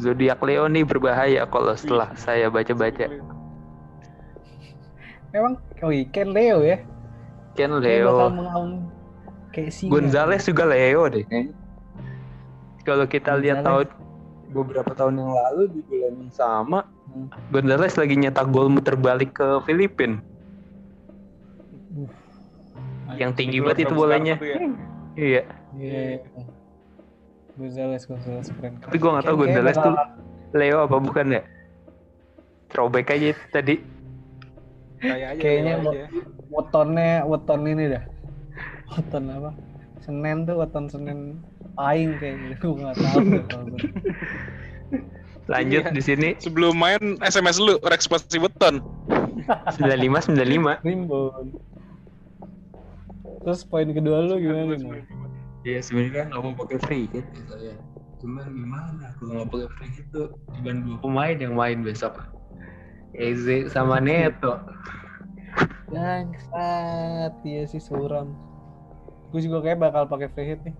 Zodiak 0.00 0.40
Leo 0.40 0.64
nih 0.72 0.84
berbahaya 0.88 1.44
kalau 1.48 1.76
setelah 1.76 2.12
saya 2.16 2.48
baca-baca. 2.48 3.08
Memang 5.32 5.56
oh 5.84 5.92
iya, 5.92 6.04
Ken 6.12 6.28
Leo 6.32 6.60
ya. 6.64 6.76
Ken 7.56 7.72
Kayak 7.80 8.00
bakal 8.08 8.28
Leo, 8.32 8.52
singa. 9.68 9.92
Gonzales 9.92 10.42
juga 10.48 10.64
Leo 10.64 11.04
deh. 11.08 11.24
kayaknya. 11.28 11.54
Kalau 12.82 13.06
kita 13.06 13.38
lihat 13.38 13.62
tahun 13.62 13.86
beberapa 14.50 14.92
tahun 14.92 15.22
yang 15.22 15.32
lalu 15.32 15.62
di 15.70 15.80
bulan 15.86 16.14
yang 16.18 16.32
sama, 16.34 16.80
Hmm. 17.12 17.28
Gonzales 17.52 17.92
lagi 18.00 18.16
nyetak 18.16 18.48
gol 18.48 18.72
muter 18.72 18.96
balik 18.96 19.36
ke 19.36 19.60
Filipina. 19.68 20.16
Yang 23.20 23.32
tinggi 23.36 23.60
banget 23.60 23.84
itu 23.84 23.92
bolanya. 23.92 24.40
Ya. 24.40 24.56
Iya. 25.12 25.42
Iya. 25.76 26.24
Gonzales 27.52 28.08
Gonzales 28.08 28.48
keren. 28.48 28.80
Tapi 28.80 28.96
gua 28.96 29.20
nggak 29.20 29.26
tahu 29.28 29.36
Gonzales 29.44 29.76
tuh 29.76 29.92
Leo 30.56 30.88
apa 30.88 30.96
bukan 30.96 31.36
ya? 31.36 31.42
Throwback 32.72 33.12
aja 33.12 33.36
tadi. 33.52 33.76
Kayaknya 35.36 35.84
wetonnya 36.48 37.28
weton 37.28 37.60
ini 37.68 37.84
dah. 37.92 38.04
Weton 38.92 39.24
apa? 39.32 39.50
Senin 40.02 40.44
tuh 40.44 40.58
weton 40.58 40.90
Senin 40.90 41.38
aing 41.78 42.18
kayaknya. 42.18 42.54
Gue 42.58 42.74
nggak 42.76 42.96
tahu. 42.98 43.20
Lanjut 45.50 45.82
Iya. 45.82 45.94
di 45.94 46.02
sini 46.02 46.28
Sebelum 46.38 46.78
main 46.78 47.18
SMS 47.24 47.58
lu 47.58 47.78
Rex 47.82 48.06
pasti 48.06 48.38
beton. 48.38 48.82
95 49.74 50.30
95. 50.30 50.82
Rimbon. 50.86 51.46
Terus 53.42 53.60
poin 53.66 53.90
kedua 53.90 54.22
lu 54.22 54.38
gimana 54.38 54.78
nih? 54.78 55.02
Iya 55.62 55.78
sebenarnya 55.82 56.30
nggak 56.30 56.42
mau 56.42 56.54
pakai 56.66 56.78
free 56.86 57.06
hit 57.10 57.26
ya 57.26 57.42
saya. 57.50 57.74
Cuman 58.22 58.46
gimana 58.54 59.14
kalau 59.18 59.32
nggak 59.42 59.48
pakai 59.50 59.68
free 59.78 60.02
tuh 60.14 60.28
cuma 60.58 60.70
dua 60.78 60.96
pemain 61.02 61.36
yang 61.38 61.54
main 61.58 61.78
besok. 61.82 62.18
Eze 63.14 63.66
sama 63.70 63.98
Neto. 63.98 64.58
Bangsat, 65.90 67.34
iya 67.44 67.62
sih 67.68 67.82
suram. 67.82 68.32
Gue 69.32 69.40
juga 69.40 69.64
kayak 69.64 69.80
bakal 69.80 70.04
pakai 70.06 70.28
free 70.36 70.52
hit 70.52 70.60
nih. 70.68 70.76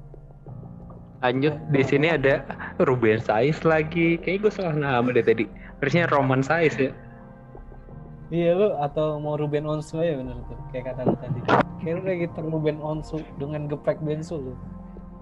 Lanjut 1.25 1.55
di 1.73 1.83
sini 1.87 2.13
ada 2.13 2.45
Ruben 2.85 3.17
Sais 3.25 3.65
lagi. 3.65 4.21
Kayaknya 4.21 4.43
gue 4.45 4.53
salah 4.53 4.77
nama 4.77 5.09
deh 5.09 5.25
tadi. 5.25 5.49
Harusnya 5.81 6.05
Roman 6.13 6.45
Sais 6.45 6.77
ya. 6.77 6.93
Iya 8.33 8.57
lu 8.57 8.69
atau 8.81 9.21
mau 9.21 9.37
Ruben 9.37 9.69
Onsu 9.69 10.01
ya 10.01 10.17
bener 10.17 10.33
tuh 10.49 10.57
kayak 10.73 10.93
kata 10.93 11.05
lu 11.05 11.17
tadi. 11.21 11.41
Kayak 11.85 11.95
lu 12.01 12.03
lagi 12.09 12.27
ter 12.33 12.45
Ruben 12.45 12.79
Onsu 12.81 13.21
dengan 13.37 13.69
geprek 13.69 14.01
bensu 14.01 14.41
lu. 14.41 14.55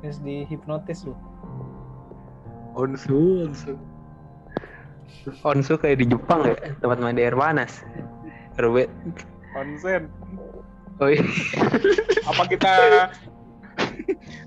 Terus 0.02 0.18
di 0.22 0.46
hipnotis 0.46 1.06
lu. 1.06 1.14
Onsu, 2.78 3.50
Onsu. 3.50 3.74
Onsu 5.42 5.74
kayak 5.74 6.00
di 6.00 6.06
Jepang 6.06 6.46
ya, 6.46 6.56
tempat 6.78 6.98
mandi 7.02 7.26
air 7.26 7.34
panas. 7.34 7.82
Ruben. 8.56 8.88
Konsen. 9.52 10.06
Oh 11.00 11.08
iya. 11.08 11.24
Apa 12.28 12.44
kita 12.46 12.72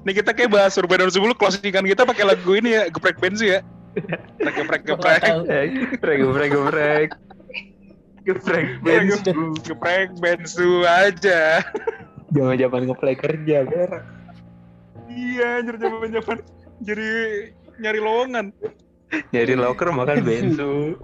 Nih 0.04 0.14
kita 0.20 0.36
kayak 0.36 0.52
bahas 0.52 0.76
Urban 0.76 1.08
Onsu 1.08 1.24
dulu 1.24 1.34
closingan 1.34 1.88
kita 1.88 2.04
pakai 2.04 2.28
lagu 2.28 2.52
ini 2.60 2.76
ya, 2.76 2.84
geprek 2.92 3.18
bensu 3.24 3.48
ya. 3.48 3.60
Geprek 3.96 4.56
geprek 4.60 4.82
geprek. 4.84 5.22
Geprek, 5.98 6.18
geprek, 6.20 6.50
geprek. 6.52 7.10
Geprek, 8.24 8.68
bensu. 8.84 9.56
Geprek 9.64 10.10
bensu 10.20 10.84
aja. 10.84 11.64
Jangan-jangan 12.36 12.82
ngeplay 12.92 13.16
kerja, 13.16 13.68
berak. 13.68 14.04
Iya, 15.08 15.62
anjir 15.62 15.76
zaman-zaman 15.78 16.38
jadi 16.82 17.10
nyari 17.80 18.00
lowongan. 18.02 18.46
Jadi 19.30 19.54
loker 19.54 19.94
makan 19.94 20.20
bensu. 20.26 20.98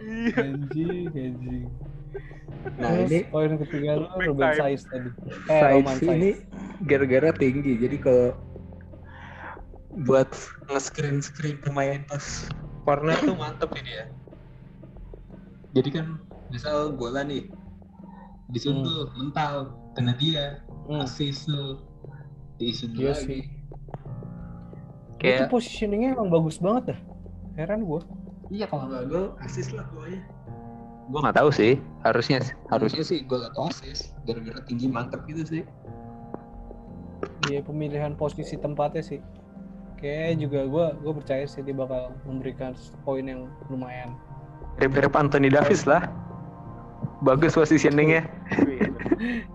Iya. 0.00 0.36
Anjing, 0.42 1.06
anjing. 1.12 1.68
Nah 2.80 2.90
Terus 2.92 3.10
ini 3.12 3.18
poin 3.28 3.52
ketiga 3.60 3.90
lu 4.00 4.06
Ruben. 4.20 4.52
Sais 4.56 4.82
tadi. 4.84 5.10
Eh, 5.48 5.62
Roman 5.64 5.96
ini 6.00 6.30
gara-gara 6.84 7.30
tinggi. 7.32 7.76
Jadi 7.76 7.96
kalau 8.00 8.36
buat 10.06 10.30
nge-screen 10.70 11.18
screen 11.20 11.58
pemain 11.60 12.00
pas 12.06 12.46
corner 12.86 13.18
tuh 13.20 13.36
mantep 13.36 13.70
ini 13.76 13.90
ya. 13.90 14.06
Jadi 15.76 15.88
kan 15.92 16.06
misal 16.50 16.94
bola 16.94 17.22
nih 17.22 17.46
disentuh 18.50 19.10
mental 19.14 19.74
kena 19.94 20.14
dia 20.18 20.62
Hmm. 20.90 21.06
assist 21.06 21.46
tuh 21.46 21.78
diisi 22.58 22.90
Iya 22.98 23.14
lagi. 23.14 23.22
sih. 23.22 23.42
Itu 25.20 25.42
Kayak 25.44 25.52
positioningnya 25.52 26.16
emang 26.16 26.32
bagus 26.32 26.58
banget 26.58 26.96
dah. 26.96 27.00
Heran 27.54 27.84
gua. 27.84 28.02
iya 28.50 28.66
kalau 28.66 28.90
nggak 28.90 29.04
gol 29.06 29.26
assist 29.38 29.70
lah 29.70 29.86
pokoknya. 29.94 30.20
Gue 31.10 31.18
nggak 31.18 31.36
tahu 31.42 31.50
sih. 31.50 31.82
Harusnya 32.06 32.38
harusnya 32.70 33.02
sih 33.02 33.26
gol 33.26 33.42
atau 33.42 33.66
assist. 33.66 34.14
Gara-gara 34.24 34.62
tinggi 34.64 34.86
mantep 34.86 35.26
gitu 35.26 35.42
sih. 35.42 35.62
Iya 37.50 37.66
pemilihan 37.66 38.14
posisi 38.14 38.54
tempatnya 38.56 39.02
sih. 39.02 39.20
Kayak 40.00 40.40
juga 40.40 40.64
gua 40.64 40.86
gua 41.02 41.12
percaya 41.18 41.44
sih 41.44 41.60
dia 41.60 41.76
bakal 41.76 42.14
memberikan 42.24 42.72
poin 43.04 43.26
yang 43.26 43.50
lumayan. 43.68 44.16
Mirip-mirip 44.78 45.12
Anthony 45.12 45.52
Davis 45.52 45.84
lah. 45.84 46.08
Bagus 47.20 47.52
positioningnya. 47.52 48.24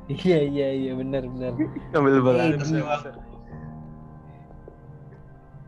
Iya 0.06 0.40
iya 0.46 0.70
iya 0.78 0.92
benar 0.94 1.26
benar. 1.26 1.58
Ambil 1.98 2.22
bola. 2.22 2.54
Eh, 2.54 2.62
gila. 2.62 2.98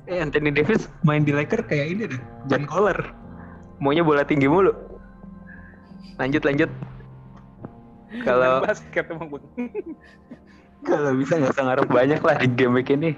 Eh 0.05 0.21
Anthony 0.21 0.53
Davis 0.53 0.85
main 1.01 1.25
di 1.25 1.33
Lakers 1.33 1.65
kayak 1.65 1.87
ini 1.97 2.03
deh, 2.13 2.21
John 2.45 2.69
Collar. 2.69 3.17
Maunya 3.81 4.05
bola 4.05 4.21
tinggi 4.21 4.45
mulu. 4.45 4.69
Lanjut 6.17 6.43
lanjut. 6.45 6.69
Kalau 8.23 8.63
basket 8.63 9.05
emang 9.11 9.29
bang. 9.29 9.45
kalau 10.87 11.11
bisa 11.19 11.35
nggak 11.35 11.51
usah 11.51 11.65
ngarep 11.67 11.87
banyak 11.91 12.21
lah 12.23 12.35
di 12.39 12.47
game 12.55 12.79
week 12.79 12.89
ini. 12.89 13.13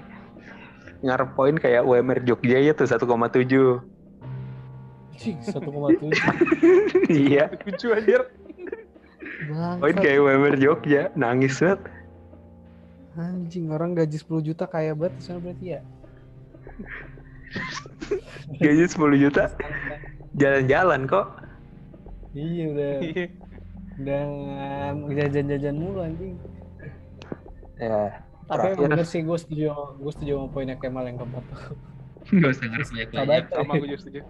Ngarep 1.00 1.32
poin 1.32 1.56
kayak 1.56 1.86
UMR 1.86 2.20
Jogja 2.26 2.58
ya 2.60 2.72
tuh 2.76 2.84
1,7. 2.84 3.80
Cing, 5.20 5.36
1,7. 5.40 6.12
iya, 7.28 7.52
Lucu 7.64 7.92
anjir. 7.92 8.24
poin 9.80 9.96
kayak 9.96 10.18
UMR 10.20 10.56
Jogja, 10.60 11.12
nangis 11.16 11.60
banget. 11.60 11.80
Anjing, 13.16 13.68
orang 13.72 13.96
gaji 13.96 14.16
10 14.16 14.48
juta 14.52 14.64
kaya 14.68 14.96
banget 14.96 15.20
sana 15.20 15.40
berarti 15.40 15.76
ya. 15.76 15.80
Gaji 18.60 18.84
10 18.86 19.22
juta, 19.24 19.44
jalan-jalan 20.36 21.04
kok. 21.08 21.39
Iya 22.32 22.64
udah 22.68 22.90
Iya. 23.04 23.26
udah 24.00 24.20
jajan-jajan 25.28 25.74
mulu 25.76 26.00
anjing. 26.00 26.34
Ya, 27.76 28.22
Tapi 28.44 28.72
emang 28.72 28.76
terakhir 28.76 28.76
bener 28.80 29.04
sih 29.04 29.20
gue 29.20 29.36
setuju 29.36 29.64
gue 29.96 30.12
setuju 30.12 30.32
sama 30.36 30.48
poinnya 30.48 30.76
Kemal 30.76 31.04
yang 31.04 31.16
keempat 31.16 31.44
tuh. 31.48 31.76
nggak 32.36 32.50
usah 32.50 32.66
banyak 32.66 32.86
Sahabat. 33.12 33.44
Sama 33.50 33.72
gue 33.76 33.88
juga 33.88 34.00
setuju. 34.00 34.20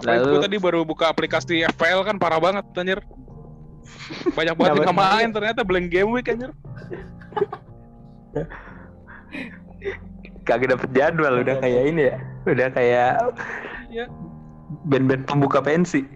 Lalu- 0.00 0.28
gue 0.28 0.40
tadi 0.40 0.56
baru 0.56 0.80
buka 0.82 1.04
aplikasi 1.08 1.66
FPL 1.66 2.00
kan 2.02 2.16
parah 2.16 2.38
banget 2.38 2.64
anjir. 2.74 3.00
Banyak 4.32 4.54
banget 4.54 4.74
yang 4.82 4.96
main 4.96 5.28
ternyata 5.30 5.60
blank 5.64 5.88
game 5.88 6.10
week 6.10 6.28
anjir. 6.28 6.50
Kagak 10.42 10.72
dapet 10.72 10.90
jadwal, 10.90 11.42
udah 11.42 11.56
kayak 11.58 11.82
ini 11.86 12.02
ya. 12.10 12.16
Udah 12.44 12.68
kayak 12.70 13.10
Iya. 13.88 14.04
band-band 14.86 15.26
pembuka 15.26 15.60
pensi. 15.60 16.06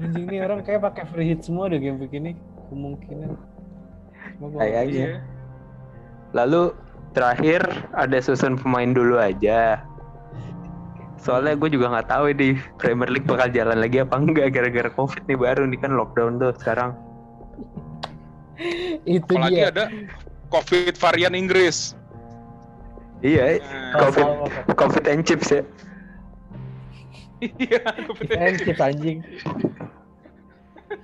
Anjing 0.00 0.26
nih 0.32 0.40
orang 0.40 0.64
kayak 0.64 0.80
pakai 0.80 1.04
free 1.12 1.28
hit 1.32 1.44
semua 1.44 1.68
deh 1.68 1.76
game 1.76 2.00
begini 2.00 2.32
kemungkinan. 2.72 3.36
Kayaknya. 4.56 4.88
Iya. 4.88 5.20
Lalu 6.32 6.72
terakhir 7.12 7.60
ada 7.92 8.18
susun 8.22 8.56
pemain 8.56 8.90
dulu 8.94 9.20
aja. 9.20 9.84
Soalnya 11.20 11.52
gue 11.52 11.68
juga 11.68 11.92
nggak 11.92 12.08
tahu 12.08 12.32
di 12.32 12.56
Premier 12.80 13.12
League 13.12 13.28
bakal 13.28 13.52
jalan 13.52 13.76
lagi 13.76 14.00
apa 14.00 14.16
enggak 14.16 14.56
gara-gara 14.56 14.88
COVID 14.88 15.28
nih 15.28 15.36
baru 15.36 15.68
nih 15.68 15.78
kan 15.84 15.92
lockdown 15.92 16.40
tuh 16.40 16.56
sekarang. 16.56 16.96
Itu 19.04 19.36
Apalagi 19.36 19.60
dia. 19.60 19.68
ada 19.68 19.84
COVID 20.48 20.96
varian 20.96 21.36
Inggris. 21.36 21.92
Iya, 23.20 23.60
Nah, 23.60 24.00
COVID. 24.00 24.26
COVID 24.80 25.04
and 25.12 25.22
chips 25.28 25.52
ya. 25.52 25.60
Iya, 27.40 27.80
COVID. 28.04 28.26
Kirain 28.28 28.56
chips 28.56 28.80
anjing. 28.80 29.18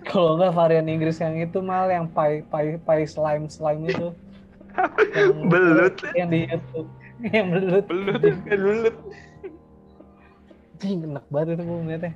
Kalau 0.07 0.35
nggak 0.35 0.55
varian 0.55 0.87
Inggris 0.91 1.23
yang 1.23 1.39
itu 1.39 1.63
mal 1.63 1.87
yang 1.87 2.11
pai 2.11 2.43
pai 2.51 2.75
pai 2.83 3.07
slime 3.07 3.47
slime 3.47 3.87
itu. 3.87 4.11
Yang- 5.15 5.47
Belut. 5.53 5.95
Yang 6.13 6.29
di 6.29 6.39
YouTube. 6.51 6.89
Yang 7.33 7.47
belut. 7.49 7.85
Belut. 7.89 8.23
Belut. 8.45 8.97
Anjing 10.77 11.09
enak 11.09 11.25
banget 11.33 11.57
itu 11.57 11.63
gue 11.65 11.79
ngeliatnya. 11.81 12.13